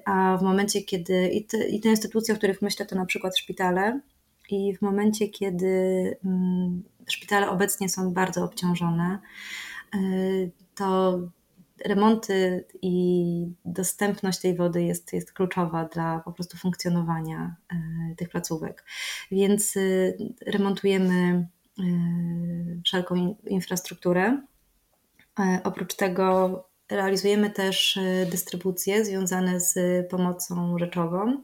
A 0.06 0.38
w 0.38 0.42
momencie, 0.42 0.82
kiedy 0.82 1.30
i 1.30 1.46
te, 1.46 1.68
i 1.68 1.80
te 1.80 1.89
instytucje, 1.89 2.34
o 2.34 2.38
których 2.38 2.62
myślę, 2.62 2.86
to 2.86 2.96
na 2.96 3.06
przykład 3.06 3.38
szpitale, 3.38 4.00
i 4.50 4.75
w 4.78 4.82
momencie, 4.82 5.28
kiedy 5.28 5.68
mm, 6.25 6.84
szpitale 7.10 7.50
obecnie 7.50 7.89
są 7.89 8.13
bardzo 8.13 8.44
obciążone, 8.44 9.20
to 10.75 11.20
remonty 11.86 12.66
i 12.82 13.48
dostępność 13.66 14.39
tej 14.39 14.56
wody 14.56 14.84
jest, 14.84 15.13
jest 15.13 15.34
kluczowa 15.34 15.86
dla 15.86 16.20
po 16.20 16.32
prostu 16.32 16.58
funkcjonowania 16.58 17.56
e, 17.70 17.75
tych 18.16 18.30
placówek. 18.30 18.86
Więc 19.32 19.78
e, 19.78 19.82
remontujemy 20.46 21.48
e, 21.80 21.84
wszelką 22.86 23.36
infrastrukturę. 23.48 24.42
Oprócz 25.63 25.96
tego 25.96 26.69
realizujemy 26.89 27.50
też 27.50 28.00
dystrybucje 28.31 29.05
związane 29.05 29.60
z 29.60 29.75
pomocą 30.10 30.77
rzeczową. 30.77 31.43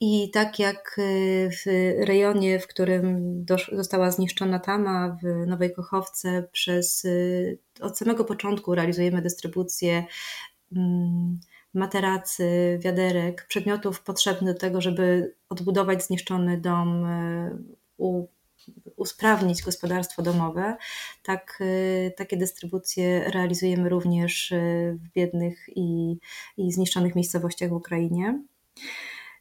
I 0.00 0.30
tak 0.30 0.58
jak 0.58 0.96
y, 0.98 1.50
w 1.50 1.66
rejonie, 2.06 2.58
w 2.60 2.66
którym 2.66 3.46
została 3.72 4.10
zniszczona 4.10 4.58
tama 4.58 5.18
w 5.22 5.46
Nowej 5.46 5.74
Kochowce, 5.74 6.48
przez, 6.52 7.04
y, 7.04 7.58
od 7.80 7.98
samego 7.98 8.24
początku 8.24 8.74
realizujemy 8.74 9.22
dystrybucję 9.22 10.04
mm, 10.76 11.40
materacy, 11.74 12.78
wiaderek, 12.82 13.46
przedmiotów 13.48 14.02
potrzebnych 14.02 14.54
do 14.54 14.60
tego, 14.60 14.80
żeby 14.80 15.34
odbudować 15.48 16.04
zniszczony 16.04 16.60
dom, 16.60 17.06
u, 17.96 18.26
usprawnić 18.96 19.62
gospodarstwo 19.62 20.22
domowe. 20.22 20.76
Tak, 21.22 21.62
takie 22.16 22.36
dystrybucje 22.36 23.30
realizujemy 23.30 23.88
również 23.88 24.54
w 24.92 25.12
biednych 25.14 25.66
i, 25.76 26.18
i 26.56 26.72
zniszczonych 26.72 27.14
miejscowościach 27.14 27.70
w 27.70 27.72
Ukrainie. 27.72 28.42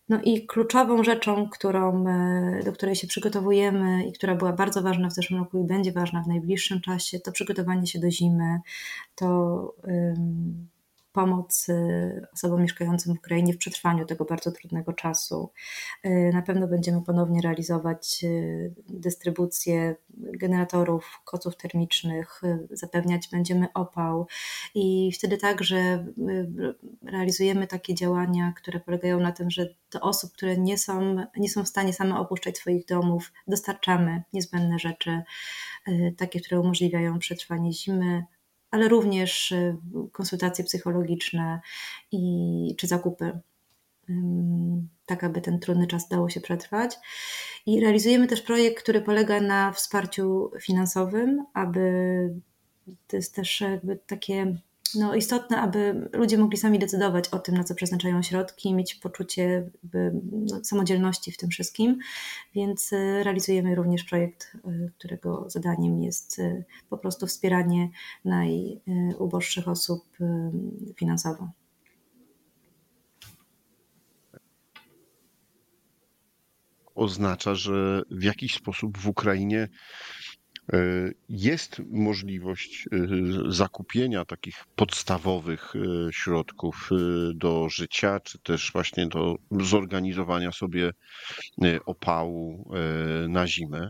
No 0.09 0.21
i 0.23 0.45
kluczową 0.45 1.03
rzeczą, 1.03 1.49
którą, 1.49 2.07
e, 2.07 2.63
do 2.65 2.73
której 2.73 2.95
się 2.95 3.07
przygotowujemy 3.07 4.07
i 4.07 4.13
która 4.13 4.35
była 4.35 4.53
bardzo 4.53 4.81
ważna 4.81 5.09
w 5.09 5.13
zeszłym 5.13 5.39
roku 5.39 5.57
i 5.57 5.67
będzie 5.67 5.91
ważna 5.91 6.23
w 6.23 6.27
najbliższym 6.27 6.81
czasie, 6.81 7.19
to 7.19 7.31
przygotowanie 7.31 7.87
się 7.87 7.99
do 7.99 8.11
zimy, 8.11 8.59
to 9.15 9.75
pomoc 11.17 11.69
y, 11.69 12.27
osobom 12.33 12.61
mieszkającym 12.61 13.15
w 13.15 13.17
Ukrainie 13.17 13.53
w 13.53 13.57
przetrwaniu 13.57 14.05
tego 14.05 14.25
bardzo 14.25 14.51
trudnego 14.51 14.93
czasu. 14.93 15.51
Y, 16.05 16.31
na 16.33 16.41
pewno 16.41 16.67
będziemy 16.67 17.01
ponownie 17.01 17.41
realizować 17.41 18.19
y, 18.23 18.73
dystrybucję 18.89 19.95
generatorów, 20.17 21.21
koców 21.25 21.57
termicznych, 21.57 22.41
zapewniać 22.71 23.27
będziemy 23.31 23.67
opał 23.73 24.27
i 24.75 25.11
wtedy 25.11 25.37
także 25.37 26.05
realizujemy 27.03 27.67
takie 27.67 27.95
działania, 27.95 28.53
które 28.55 28.79
polegają 28.79 29.19
na 29.19 29.31
tym, 29.31 29.51
że 29.51 29.73
do 29.91 30.01
osób, 30.01 30.33
które 30.33 30.57
nie 30.57 30.77
są, 30.77 31.15
nie 31.37 31.49
są 31.49 31.63
w 31.63 31.67
stanie 31.67 31.93
same 31.93 32.19
opuszczać 32.19 32.57
swoich 32.57 32.85
domów, 32.85 33.31
dostarczamy 33.47 34.23
niezbędne 34.33 34.79
rzeczy, 34.79 35.21
takie, 36.17 36.41
które 36.41 36.59
umożliwiają 36.59 37.19
przetrwanie 37.19 37.73
zimy, 37.73 38.23
ale 38.77 38.87
również 38.87 39.51
y, 39.51 39.77
konsultacje 40.11 40.65
psychologiczne 40.65 41.59
i, 42.11 42.75
czy 42.77 42.87
zakupy, 42.87 43.39
tak 45.05 45.23
aby 45.23 45.41
ten 45.41 45.59
trudny 45.59 45.87
czas 45.87 46.07
dało 46.07 46.29
się 46.29 46.41
przetrwać. 46.41 46.95
I 47.65 47.81
realizujemy 47.81 48.27
też 48.27 48.41
projekt, 48.41 48.83
który 48.83 49.01
polega 49.01 49.41
na 49.41 49.71
wsparciu 49.71 50.51
finansowym, 50.61 51.45
aby 51.53 51.89
to 53.07 53.15
jest 53.15 53.35
też 53.35 53.61
jakby 53.61 53.99
takie 54.07 54.57
no, 54.95 55.15
istotne, 55.15 55.61
aby 55.61 56.09
ludzie 56.13 56.37
mogli 56.37 56.57
sami 56.57 56.79
decydować 56.79 57.29
o 57.29 57.39
tym, 57.39 57.57
na 57.57 57.63
co 57.63 57.75
przeznaczają 57.75 58.23
środki, 58.23 58.73
mieć 58.73 58.95
poczucie 58.95 59.69
no, 60.31 60.63
samodzielności 60.63 61.31
w 61.31 61.37
tym 61.37 61.49
wszystkim. 61.49 61.99
Więc 62.55 62.93
y, 62.93 63.23
realizujemy 63.23 63.75
również 63.75 64.03
projekt, 64.03 64.55
y, 64.55 64.91
którego 64.97 65.49
zadaniem 65.49 66.01
jest 66.01 66.39
y, 66.39 66.65
po 66.89 66.97
prostu 66.97 67.27
wspieranie 67.27 67.89
najuboższych 68.25 69.67
osób 69.67 70.03
finansowo. 70.95 71.49
Oznacza, 76.95 77.55
że 77.55 78.01
w 78.11 78.23
jakiś 78.23 78.55
sposób 78.55 78.97
w 78.97 79.07
Ukrainie 79.07 79.67
jest 81.29 81.81
możliwość 81.91 82.85
e, 82.91 82.97
zakupienia 83.51 84.25
takich 84.25 84.65
podstawowych 84.75 85.73
e, 85.75 86.13
środków 86.13 86.89
do 87.35 87.69
życia, 87.69 88.19
czy 88.19 88.39
też 88.39 88.71
właśnie 88.73 89.07
do 89.07 89.35
zorganizowania 89.51 90.51
sobie 90.51 90.91
opału 91.85 92.71
na 93.29 93.47
zimę. 93.47 93.89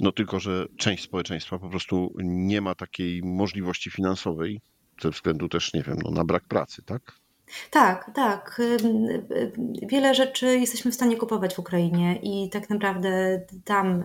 No 0.00 0.12
tylko, 0.12 0.40
że 0.40 0.66
część 0.78 1.04
społeczeństwa 1.04 1.58
po 1.58 1.68
prostu 1.68 2.14
nie 2.24 2.60
ma 2.60 2.74
takiej 2.74 3.22
możliwości 3.22 3.90
finansowej, 3.90 4.60
ze 5.02 5.10
względu 5.10 5.48
też, 5.48 5.74
nie 5.74 5.82
wiem, 5.82 5.98
no, 6.04 6.10
na 6.10 6.24
brak 6.24 6.44
pracy, 6.48 6.82
tak? 6.82 7.21
Tak, 7.70 8.10
tak. 8.14 8.60
Wiele 9.82 10.14
rzeczy 10.14 10.46
jesteśmy 10.58 10.90
w 10.90 10.94
stanie 10.94 11.16
kupować 11.16 11.54
w 11.54 11.58
Ukrainie 11.58 12.18
i 12.22 12.50
tak 12.50 12.70
naprawdę 12.70 13.40
tam 13.64 14.04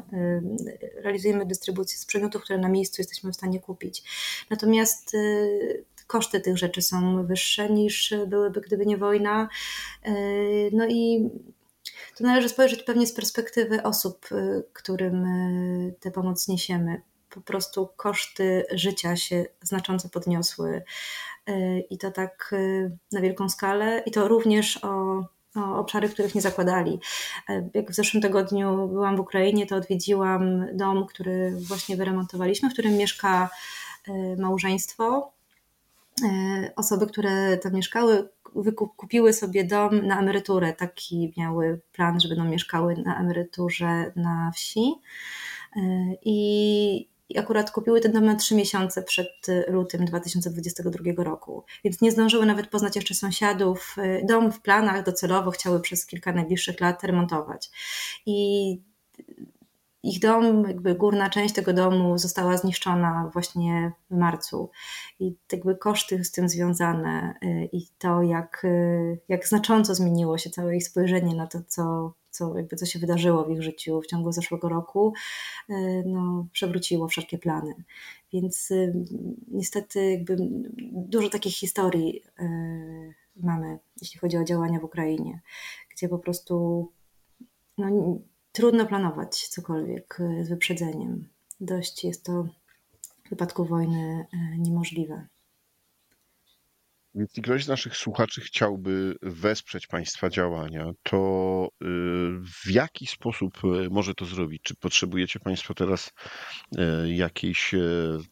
realizujemy 0.95 1.45
dystrybucję 1.45 1.97
z 1.97 2.05
przedmiotów, 2.05 2.43
które 2.43 2.59
na 2.59 2.69
miejscu 2.69 3.01
jesteśmy 3.01 3.31
w 3.31 3.35
stanie 3.35 3.59
kupić. 3.59 4.03
Natomiast 4.49 5.13
y, 5.13 5.85
koszty 6.07 6.39
tych 6.41 6.57
rzeczy 6.57 6.81
są 6.81 7.25
wyższe 7.25 7.69
niż 7.69 8.13
byłyby, 8.27 8.61
gdyby 8.61 8.85
nie 8.85 8.97
wojna. 8.97 9.49
Y, 10.07 10.69
no 10.73 10.87
i 10.87 11.29
to 12.17 12.23
należy 12.23 12.49
spojrzeć 12.49 12.83
pewnie 12.83 13.07
z 13.07 13.13
perspektywy 13.13 13.83
osób, 13.83 14.31
y, 14.31 14.63
którym 14.73 15.25
tę 15.99 16.11
pomoc 16.11 16.47
niesiemy. 16.47 17.01
Po 17.29 17.41
prostu 17.41 17.89
koszty 17.97 18.65
życia 18.71 19.15
się 19.15 19.45
znacząco 19.61 20.09
podniosły 20.09 20.83
i 21.89 21.97
to 21.97 22.11
tak 22.11 22.49
y, 22.53 22.97
na 23.11 23.21
wielką 23.21 23.49
skalę 23.49 24.03
i 24.05 24.11
to 24.11 24.27
również 24.27 24.83
o, 24.83 25.23
o 25.55 25.79
obszary, 25.79 26.09
których 26.09 26.35
nie 26.35 26.41
zakładali. 26.41 26.99
E, 27.49 27.69
jak 27.73 27.91
w 27.91 27.95
zeszłym 27.95 28.21
tygodniu 28.21 28.87
byłam 28.87 29.17
w 29.17 29.19
Ukrainie, 29.19 29.65
to 29.65 29.75
odwiedziłam 29.75 30.65
dom, 30.77 31.05
który 31.05 31.51
właśnie 31.67 31.97
wyremontowaliśmy, 31.97 32.69
w 32.69 32.73
którym 32.73 32.97
mieszka 32.97 33.49
y, 34.07 34.11
małżeństwo. 34.39 35.31
Osoby, 36.75 37.07
które 37.07 37.57
tam 37.57 37.73
mieszkały, 37.73 38.29
wykupiły 38.55 39.33
sobie 39.33 39.63
dom 39.63 40.07
na 40.07 40.19
emeryturę. 40.19 40.73
Taki 40.73 41.33
miały 41.37 41.81
plan, 41.91 42.19
że 42.19 42.29
będą 42.29 42.43
mieszkały 42.43 42.95
na 43.05 43.19
emeryturze 43.19 44.11
na 44.15 44.51
wsi. 44.55 44.93
I 46.25 47.07
i 47.29 47.37
akurat 47.37 47.71
kupiły 47.71 48.01
ten 48.01 48.11
dom 48.11 48.25
na 48.25 48.35
trzy 48.35 48.55
miesiące 48.55 49.03
przed 49.03 49.49
y, 49.49 49.65
lutym 49.67 50.05
2022 50.05 51.23
roku, 51.23 51.63
więc 51.83 52.01
nie 52.01 52.11
zdążyły 52.11 52.45
nawet 52.45 52.67
poznać 52.67 52.95
jeszcze 52.95 53.15
sąsiadów. 53.15 53.95
Y, 53.97 54.25
dom 54.25 54.51
w 54.51 54.61
planach 54.61 55.05
docelowo 55.05 55.51
chciały 55.51 55.79
przez 55.79 56.05
kilka 56.05 56.31
najbliższych 56.31 56.79
lat 56.79 57.03
remontować. 57.03 57.69
I 58.25 58.81
ich 60.03 60.19
dom, 60.19 60.63
jakby 60.67 60.95
górna 60.95 61.29
część 61.29 61.53
tego 61.53 61.73
domu 61.73 62.17
została 62.17 62.57
zniszczona 62.57 63.29
właśnie 63.33 63.91
w 64.11 64.17
marcu. 64.17 64.71
I 65.19 65.35
jakby 65.51 65.75
koszty 65.75 66.23
z 66.23 66.31
tym 66.31 66.49
związane 66.49 67.33
y, 67.43 67.69
i 67.71 67.87
to, 67.97 68.21
jak, 68.21 68.65
jak 69.29 69.47
znacząco 69.47 69.95
zmieniło 69.95 70.37
się 70.37 70.49
całe 70.49 70.75
ich 70.75 70.87
spojrzenie 70.87 71.35
na 71.35 71.47
to, 71.47 71.59
co, 71.67 72.13
co, 72.37 72.57
jakby 72.57 72.75
co 72.75 72.85
się 72.85 72.99
wydarzyło 72.99 73.45
w 73.45 73.51
ich 73.51 73.63
życiu 73.63 74.01
w 74.01 74.07
ciągu 74.07 74.31
zeszłego 74.31 74.69
roku, 74.69 75.13
e, 75.69 76.03
no, 76.05 76.47
przewróciło 76.51 77.07
wszelkie 77.07 77.37
plany. 77.37 77.75
Więc 78.33 78.71
e, 78.71 78.93
niestety 79.47 80.11
jakby 80.11 80.37
dużo 80.91 81.29
takich 81.29 81.55
historii 81.55 82.23
e, 82.39 82.47
mamy, 83.35 83.79
jeśli 84.01 84.19
chodzi 84.19 84.37
o 84.37 84.43
działania 84.43 84.79
w 84.79 84.83
Ukrainie, 84.83 85.41
gdzie 85.89 86.09
po 86.09 86.19
prostu 86.19 86.87
no, 87.77 88.19
trudno 88.51 88.85
planować 88.85 89.47
cokolwiek 89.47 90.19
z 90.41 90.49
wyprzedzeniem. 90.49 91.27
Dość 91.59 92.03
jest 92.03 92.25
to 92.25 92.47
w 93.25 93.29
wypadku 93.29 93.65
wojny 93.65 94.25
niemożliwe. 94.57 95.27
Jeśli 97.17 97.43
ktoś 97.43 97.63
z 97.63 97.67
naszych 97.67 97.97
słuchaczy 97.97 98.41
chciałby 98.41 99.15
wesprzeć 99.21 99.87
Państwa 99.87 100.29
działania, 100.29 100.91
to 101.03 101.69
y, 101.81 101.85
w 102.65 102.71
jaki 102.71 103.07
sposób 103.07 103.63
y, 103.63 103.89
może 103.89 104.13
to 104.13 104.25
zrobić? 104.25 104.61
Czy 104.63 104.75
potrzebujecie 104.75 105.39
Państwo 105.39 105.73
teraz 105.73 106.11
y, 106.77 107.13
jakiejś 107.13 107.75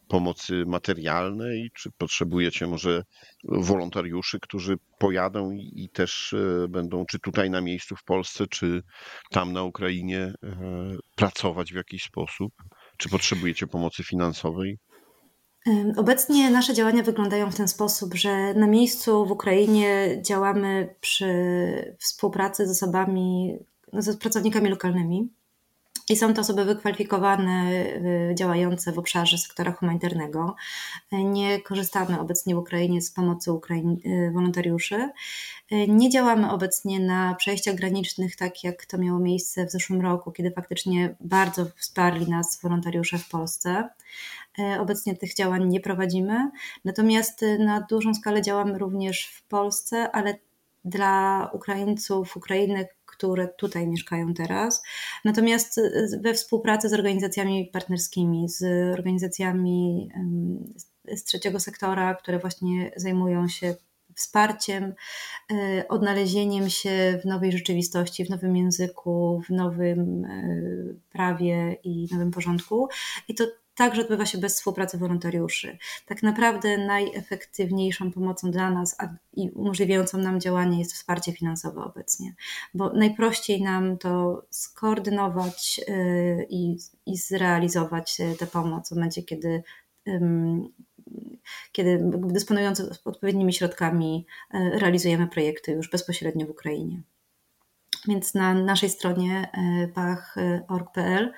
pomocy 0.08 0.64
materialnej, 0.66 1.70
czy 1.74 1.90
potrzebujecie 1.98 2.66
może 2.66 3.02
wolontariuszy, 3.44 4.38
którzy 4.40 4.76
pojadą 4.98 5.50
i 5.52 5.88
też 5.92 6.34
będą, 6.68 7.06
czy 7.06 7.18
tutaj 7.18 7.50
na 7.50 7.60
miejscu 7.60 7.96
w 7.96 8.04
Polsce, 8.04 8.46
czy 8.46 8.82
tam 9.30 9.52
na 9.52 9.62
Ukrainie, 9.62 10.32
pracować 11.14 11.72
w 11.72 11.76
jakiś 11.76 12.02
sposób? 12.02 12.52
Czy 12.98 13.08
potrzebujecie 13.08 13.66
pomocy 13.66 14.04
finansowej? 14.04 14.78
Obecnie 15.96 16.50
nasze 16.50 16.74
działania 16.74 17.02
wyglądają 17.02 17.50
w 17.50 17.56
ten 17.56 17.68
sposób, 17.68 18.14
że 18.14 18.54
na 18.54 18.66
miejscu 18.66 19.26
w 19.26 19.30
Ukrainie 19.30 20.18
działamy 20.22 20.94
przy 21.00 21.26
współpracy 21.98 22.66
z 22.66 22.70
osobami, 22.70 23.58
z 23.92 24.16
pracownikami 24.16 24.70
lokalnymi. 24.70 25.28
I 26.08 26.16
są 26.16 26.34
to 26.34 26.40
osoby 26.40 26.64
wykwalifikowane, 26.64 27.72
y, 28.30 28.34
działające 28.34 28.92
w 28.92 28.98
obszarze 28.98 29.38
sektora 29.38 29.72
humanitarnego. 29.72 30.56
Nie 31.12 31.60
korzystamy 31.60 32.20
obecnie 32.20 32.54
w 32.54 32.58
Ukrainie 32.58 33.02
z 33.02 33.10
pomocy 33.10 33.52
Ukraiń, 33.52 34.00
y, 34.06 34.30
wolontariuszy. 34.34 35.10
Nie 35.88 36.10
działamy 36.10 36.50
obecnie 36.50 37.00
na 37.00 37.34
przejściach 37.34 37.74
granicznych, 37.74 38.36
tak 38.36 38.64
jak 38.64 38.86
to 38.86 38.98
miało 38.98 39.18
miejsce 39.18 39.66
w 39.66 39.70
zeszłym 39.70 40.00
roku, 40.00 40.32
kiedy 40.32 40.50
faktycznie 40.50 41.16
bardzo 41.20 41.66
wsparli 41.76 42.30
nas 42.30 42.60
wolontariusze 42.62 43.18
w 43.18 43.28
Polsce. 43.28 43.88
E, 44.58 44.80
obecnie 44.80 45.16
tych 45.16 45.34
działań 45.34 45.68
nie 45.68 45.80
prowadzimy, 45.80 46.50
natomiast 46.84 47.42
e, 47.42 47.58
na 47.58 47.80
dużą 47.80 48.14
skalę 48.14 48.42
działamy 48.42 48.78
również 48.78 49.26
w 49.26 49.42
Polsce, 49.42 50.10
ale 50.10 50.34
dla 50.84 51.50
Ukraińców, 51.52 52.36
Ukrainy, 52.36 52.88
które 53.06 53.48
tutaj 53.48 53.86
mieszkają 53.86 54.34
teraz. 54.34 54.82
Natomiast 55.24 55.78
e, 55.78 55.90
we 56.22 56.34
współpracy 56.34 56.88
z 56.88 56.92
organizacjami 56.92 57.70
partnerskimi, 57.72 58.48
z 58.48 58.62
organizacjami 58.98 60.08
z 61.14 61.24
trzeciego 61.24 61.60
sektora, 61.60 62.14
które 62.14 62.38
właśnie 62.38 62.90
zajmują 62.96 63.48
się 63.48 63.74
wsparciem, 64.14 64.94
odnalezieniem 65.88 66.70
się 66.70 67.20
w 67.22 67.24
nowej 67.24 67.52
rzeczywistości, 67.52 68.24
w 68.24 68.30
nowym 68.30 68.56
języku, 68.56 69.42
w 69.46 69.50
nowym 69.50 70.26
prawie 71.10 71.76
i 71.84 72.08
nowym 72.12 72.30
porządku. 72.30 72.88
I 73.28 73.34
to 73.34 73.44
także 73.76 74.02
odbywa 74.02 74.26
się 74.26 74.38
bez 74.38 74.54
współpracy 74.54 74.98
wolontariuszy. 74.98 75.78
Tak 76.06 76.22
naprawdę 76.22 76.78
najefektywniejszą 76.78 78.12
pomocą 78.12 78.50
dla 78.50 78.70
nas 78.70 78.96
i 79.32 79.50
umożliwiającą 79.50 80.18
nam 80.18 80.40
działanie 80.40 80.78
jest 80.78 80.92
wsparcie 80.92 81.32
finansowe 81.32 81.84
obecnie, 81.84 82.34
bo 82.74 82.92
najprościej 82.92 83.62
nam 83.62 83.98
to 83.98 84.42
skoordynować 84.50 85.80
y, 85.88 86.46
i, 86.50 86.76
i 87.06 87.16
zrealizować 87.16 88.20
y, 88.20 88.36
tę 88.38 88.46
pomoc 88.46 88.88
w 88.88 88.94
momencie, 88.94 89.22
kiedy 89.22 89.62
kiedy 91.72 92.00
dysponując 92.12 92.82
odpowiednimi 93.04 93.52
środkami 93.52 94.26
y, 94.54 94.78
realizujemy 94.78 95.26
projekty 95.26 95.72
już 95.72 95.90
bezpośrednio 95.90 96.46
w 96.46 96.50
Ukrainie. 96.50 97.02
Więc 98.08 98.34
na 98.34 98.54
naszej 98.54 98.90
stronie 98.90 99.50
pach.org.pl 99.94 101.32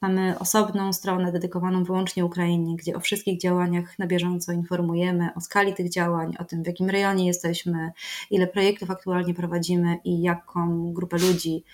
mamy 0.00 0.38
osobną 0.38 0.92
stronę 0.92 1.32
dedykowaną 1.32 1.84
wyłącznie 1.84 2.24
Ukrainie, 2.24 2.76
gdzie 2.76 2.96
o 2.96 3.00
wszystkich 3.00 3.40
działaniach 3.40 3.98
na 3.98 4.06
bieżąco 4.06 4.52
informujemy, 4.52 5.28
o 5.34 5.40
skali 5.40 5.74
tych 5.74 5.90
działań, 5.90 6.34
o 6.38 6.44
tym 6.44 6.62
w 6.62 6.66
jakim 6.66 6.90
rejonie 6.90 7.26
jesteśmy, 7.26 7.92
ile 8.30 8.46
projektów 8.46 8.90
aktualnie 8.90 9.34
prowadzimy 9.34 9.98
i 10.04 10.22
jaką 10.22 10.92
grupę 10.92 11.18
ludzi 11.18 11.64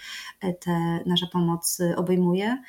te 0.61 1.00
nasza 1.06 1.26
pomoc 1.26 1.78
obejmuje. 1.96 2.62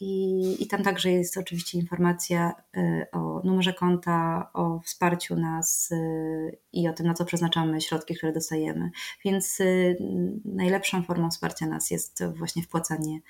I, 0.00 0.62
I 0.62 0.66
tam 0.66 0.82
także 0.82 1.10
jest 1.10 1.36
oczywiście 1.36 1.78
informacja 1.78 2.54
y, 2.76 3.06
o 3.12 3.40
numerze 3.44 3.72
konta, 3.72 4.50
o 4.52 4.80
wsparciu 4.80 5.36
nas 5.36 5.90
y, 5.92 6.58
i 6.72 6.88
o 6.88 6.92
tym, 6.92 7.06
na 7.06 7.14
co 7.14 7.24
przeznaczamy 7.24 7.80
środki, 7.80 8.14
które 8.14 8.32
dostajemy. 8.32 8.90
Więc 9.24 9.60
y, 9.60 9.96
najlepszą 10.44 11.02
formą 11.02 11.30
wsparcia 11.30 11.66
nas 11.66 11.90
jest 11.90 12.24
właśnie 12.24 12.62
wpłacanie 12.62 13.20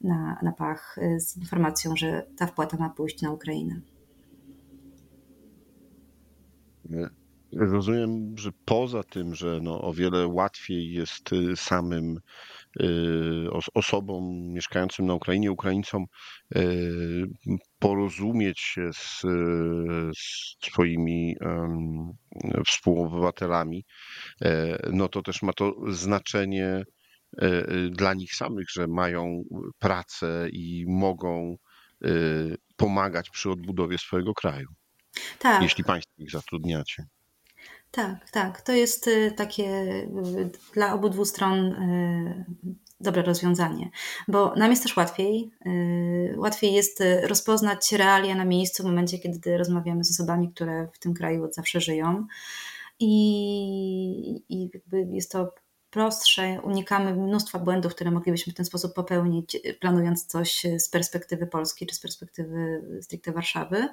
na, 0.00 0.38
na 0.42 0.52
pach 0.52 0.96
z 1.16 1.36
informacją, 1.36 1.96
że 1.96 2.26
ta 2.36 2.46
wpłata 2.46 2.76
ma 2.76 2.90
pójść 2.90 3.22
na 3.22 3.32
Ukrainę. 3.32 3.80
Rozumiem, 7.52 8.38
że 8.38 8.50
poza 8.64 9.02
tym, 9.02 9.34
że 9.34 9.60
no 9.62 9.80
o 9.80 9.92
wiele 9.92 10.26
łatwiej 10.26 10.92
jest 10.92 11.30
samym 11.56 12.20
osobom 13.74 14.52
mieszkającym 14.52 15.06
na 15.06 15.14
Ukrainie, 15.14 15.52
Ukraińcom 15.52 16.04
y, 16.56 17.26
porozumieć 17.78 18.60
się 18.60 18.90
z, 18.92 19.20
z 20.16 20.56
swoimi 20.66 21.36
współobywatelami, 22.66 23.84
e, 24.42 24.78
no 24.92 25.08
to 25.08 25.22
też 25.22 25.42
ma 25.42 25.52
to 25.52 25.74
znaczenie 25.88 26.82
e, 27.38 27.62
dla 27.90 28.14
nich 28.14 28.34
samych, 28.34 28.66
że 28.70 28.86
mają 28.86 29.42
pracę 29.78 30.48
i 30.52 30.84
mogą 30.88 31.56
e, 32.04 32.08
pomagać 32.76 33.30
przy 33.30 33.50
odbudowie 33.50 33.98
swojego 33.98 34.34
kraju. 34.34 34.68
Tak. 35.38 35.62
Jeśli 35.62 35.84
Państwo 35.84 36.12
ich 36.18 36.30
zatrudniacie. 36.30 37.04
Tak, 37.90 38.30
tak. 38.30 38.60
To 38.60 38.72
jest 38.72 39.06
y, 39.06 39.32
takie 39.36 39.64
y, 39.64 40.50
dla 40.74 40.94
obydwu 40.94 41.24
stron 41.24 41.58
y, 41.58 42.44
dobre 43.00 43.22
rozwiązanie, 43.22 43.90
bo 44.28 44.54
nam 44.54 44.70
jest 44.70 44.82
też 44.82 44.96
łatwiej. 44.96 45.50
Łatwiej 46.36 46.72
jest 46.72 47.02
rozpoznać 47.22 47.92
realia 47.92 48.34
na 48.34 48.44
miejscu 48.44 48.82
w 48.82 48.86
momencie, 48.86 49.18
kiedy 49.18 49.58
rozmawiamy 49.58 50.04
z 50.04 50.10
osobami, 50.10 50.52
które 50.54 50.88
w 50.92 50.98
tym 50.98 51.14
kraju 51.14 51.44
od 51.44 51.54
zawsze 51.54 51.80
żyją. 51.80 52.26
I, 53.00 54.42
i 54.48 54.70
jest 55.12 55.32
to 55.32 55.54
prostsze, 55.96 56.60
unikamy 56.62 57.14
mnóstwa 57.14 57.58
błędów, 57.58 57.94
które 57.94 58.10
moglibyśmy 58.10 58.52
w 58.52 58.56
ten 58.56 58.66
sposób 58.66 58.94
popełnić, 58.94 59.56
planując 59.80 60.26
coś 60.26 60.66
z 60.78 60.88
perspektywy 60.88 61.46
Polski 61.46 61.86
czy 61.86 61.94
z 61.94 62.00
perspektywy 62.00 62.82
stricte 63.02 63.32
Warszawy. 63.32 63.88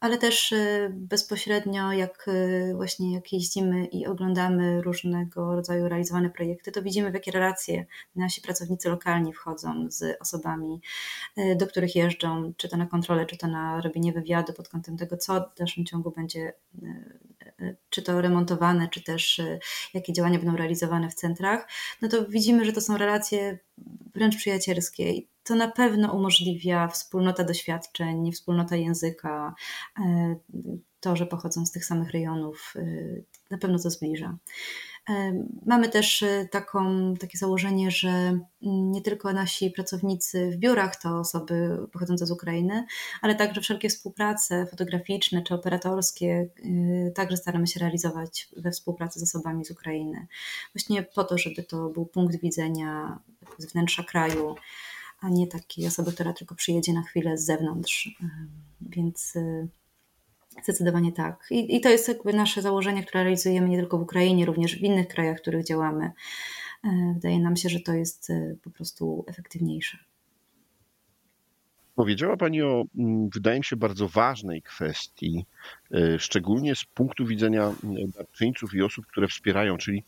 Ale 0.00 0.18
też 0.18 0.52
e, 0.52 0.90
bezpośrednio, 0.94 1.92
jak 1.92 2.26
e, 2.28 2.74
właśnie 2.74 3.14
jak 3.14 3.32
jeździmy 3.32 3.86
i 3.86 4.06
oglądamy 4.06 4.82
różnego 4.82 5.54
rodzaju 5.54 5.88
realizowane 5.88 6.30
projekty, 6.30 6.72
to 6.72 6.82
widzimy, 6.82 7.10
w 7.10 7.14
jakie 7.14 7.30
relacje 7.30 7.86
nasi 8.16 8.40
pracownicy 8.40 8.88
lokalni 8.88 9.32
wchodzą 9.32 9.86
z 9.90 10.20
osobami, 10.20 10.80
e, 11.36 11.56
do 11.56 11.66
których 11.66 11.96
jeżdżą, 11.96 12.52
czy 12.56 12.68
to 12.68 12.76
na 12.76 12.86
kontrolę, 12.86 13.26
czy 13.26 13.36
to 13.36 13.46
na 13.46 13.80
robienie 13.80 14.12
wywiadu 14.12 14.52
pod 14.52 14.68
kątem 14.68 14.96
tego, 14.96 15.16
co 15.16 15.50
w 15.54 15.58
dalszym 15.58 15.84
ciągu 15.84 16.10
będzie 16.10 16.52
czy 17.90 18.02
to 18.02 18.20
remontowane, 18.20 18.88
czy 18.88 19.02
też 19.02 19.38
e, 19.38 19.58
jakie 19.94 20.12
działania 20.18 20.38
będą 20.38 20.56
realizowane 20.56 21.10
w 21.10 21.14
centrach, 21.14 21.68
no 22.02 22.08
to 22.08 22.26
widzimy, 22.26 22.64
że 22.64 22.72
to 22.72 22.80
są 22.80 22.96
relacje 22.96 23.58
wręcz 24.14 24.36
przyjacielskie. 24.36 25.12
I 25.12 25.28
to 25.44 25.54
na 25.54 25.68
pewno 25.68 26.12
umożliwia 26.12 26.88
wspólnota 26.88 27.44
doświadczeń, 27.44 28.32
wspólnota 28.32 28.76
języka, 28.76 29.54
e, 30.00 30.36
to, 31.00 31.16
że 31.16 31.26
pochodzą 31.26 31.66
z 31.66 31.72
tych 31.72 31.84
samych 31.84 32.10
rejonów, 32.10 32.74
e, 32.76 32.82
na 33.50 33.58
pewno 33.58 33.78
to 33.78 33.90
zbliża. 33.90 34.36
Mamy 35.66 35.88
też 35.88 36.22
y, 36.22 36.48
taką, 36.50 37.14
takie 37.14 37.38
założenie, 37.38 37.90
że 37.90 38.08
mm, 38.08 38.42
nie 38.62 39.02
tylko 39.02 39.32
nasi 39.32 39.70
pracownicy 39.70 40.50
w 40.50 40.56
biurach 40.56 40.96
to 40.96 41.18
osoby 41.18 41.78
pochodzące 41.92 42.26
z 42.26 42.30
Ukrainy, 42.30 42.86
ale 43.22 43.34
także 43.34 43.60
wszelkie 43.60 43.88
współprace 43.88 44.66
fotograficzne 44.66 45.42
czy 45.42 45.54
operatorskie 45.54 46.48
y, 46.64 47.12
także 47.14 47.36
staramy 47.36 47.66
się 47.66 47.80
realizować 47.80 48.48
we 48.56 48.70
współpracy 48.70 49.20
z 49.20 49.22
osobami 49.22 49.64
z 49.64 49.70
Ukrainy. 49.70 50.26
Właśnie 50.74 51.02
po 51.02 51.24
to, 51.24 51.38
żeby 51.38 51.62
to 51.62 51.88
był 51.88 52.06
punkt 52.06 52.40
widzenia 52.40 53.18
z 53.58 53.72
wnętrza 53.72 54.02
kraju, 54.02 54.54
a 55.20 55.28
nie 55.28 55.46
takiej 55.46 55.86
osoby, 55.86 56.12
która 56.12 56.32
tylko 56.32 56.54
przyjedzie 56.54 56.92
na 56.92 57.02
chwilę 57.02 57.38
z 57.38 57.44
zewnątrz. 57.44 58.16
Więc 58.80 59.36
y, 59.36 59.68
Zdecydowanie 60.62 61.12
tak. 61.12 61.46
I, 61.50 61.76
I, 61.76 61.80
to 61.80 61.88
jest 61.88 62.08
jakby 62.08 62.32
nasze 62.32 62.62
założenie, 62.62 63.02
które 63.02 63.22
realizujemy 63.22 63.68
nie 63.68 63.78
tylko 63.78 63.98
w 63.98 64.02
Ukrainie, 64.02 64.46
również 64.46 64.76
w 64.76 64.82
innych 64.82 65.08
krajach, 65.08 65.38
w 65.38 65.40
których 65.40 65.64
działamy. 65.64 66.12
E, 66.84 67.12
wydaje 67.14 67.40
nam 67.40 67.56
się, 67.56 67.68
że 67.68 67.80
to 67.80 67.92
jest 67.92 68.30
e, 68.30 68.56
po 68.62 68.70
prostu 68.70 69.24
efektywniejsze. 69.26 69.98
Powiedziała 71.94 72.36
Pani 72.36 72.62
o, 72.62 72.84
mm, 72.98 73.28
wydaje 73.34 73.58
mi 73.58 73.64
się, 73.64 73.76
bardzo 73.76 74.08
ważnej 74.08 74.62
kwestii, 74.62 75.46
e, 75.94 76.18
szczególnie 76.18 76.74
z 76.76 76.84
punktu 76.84 77.26
widzenia 77.26 77.74
darczyńców 78.18 78.74
i 78.74 78.82
osób, 78.82 79.06
które 79.06 79.28
wspierają, 79.28 79.76
czyli 79.76 80.04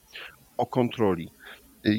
o 0.57 0.67
kontroli. 0.67 1.31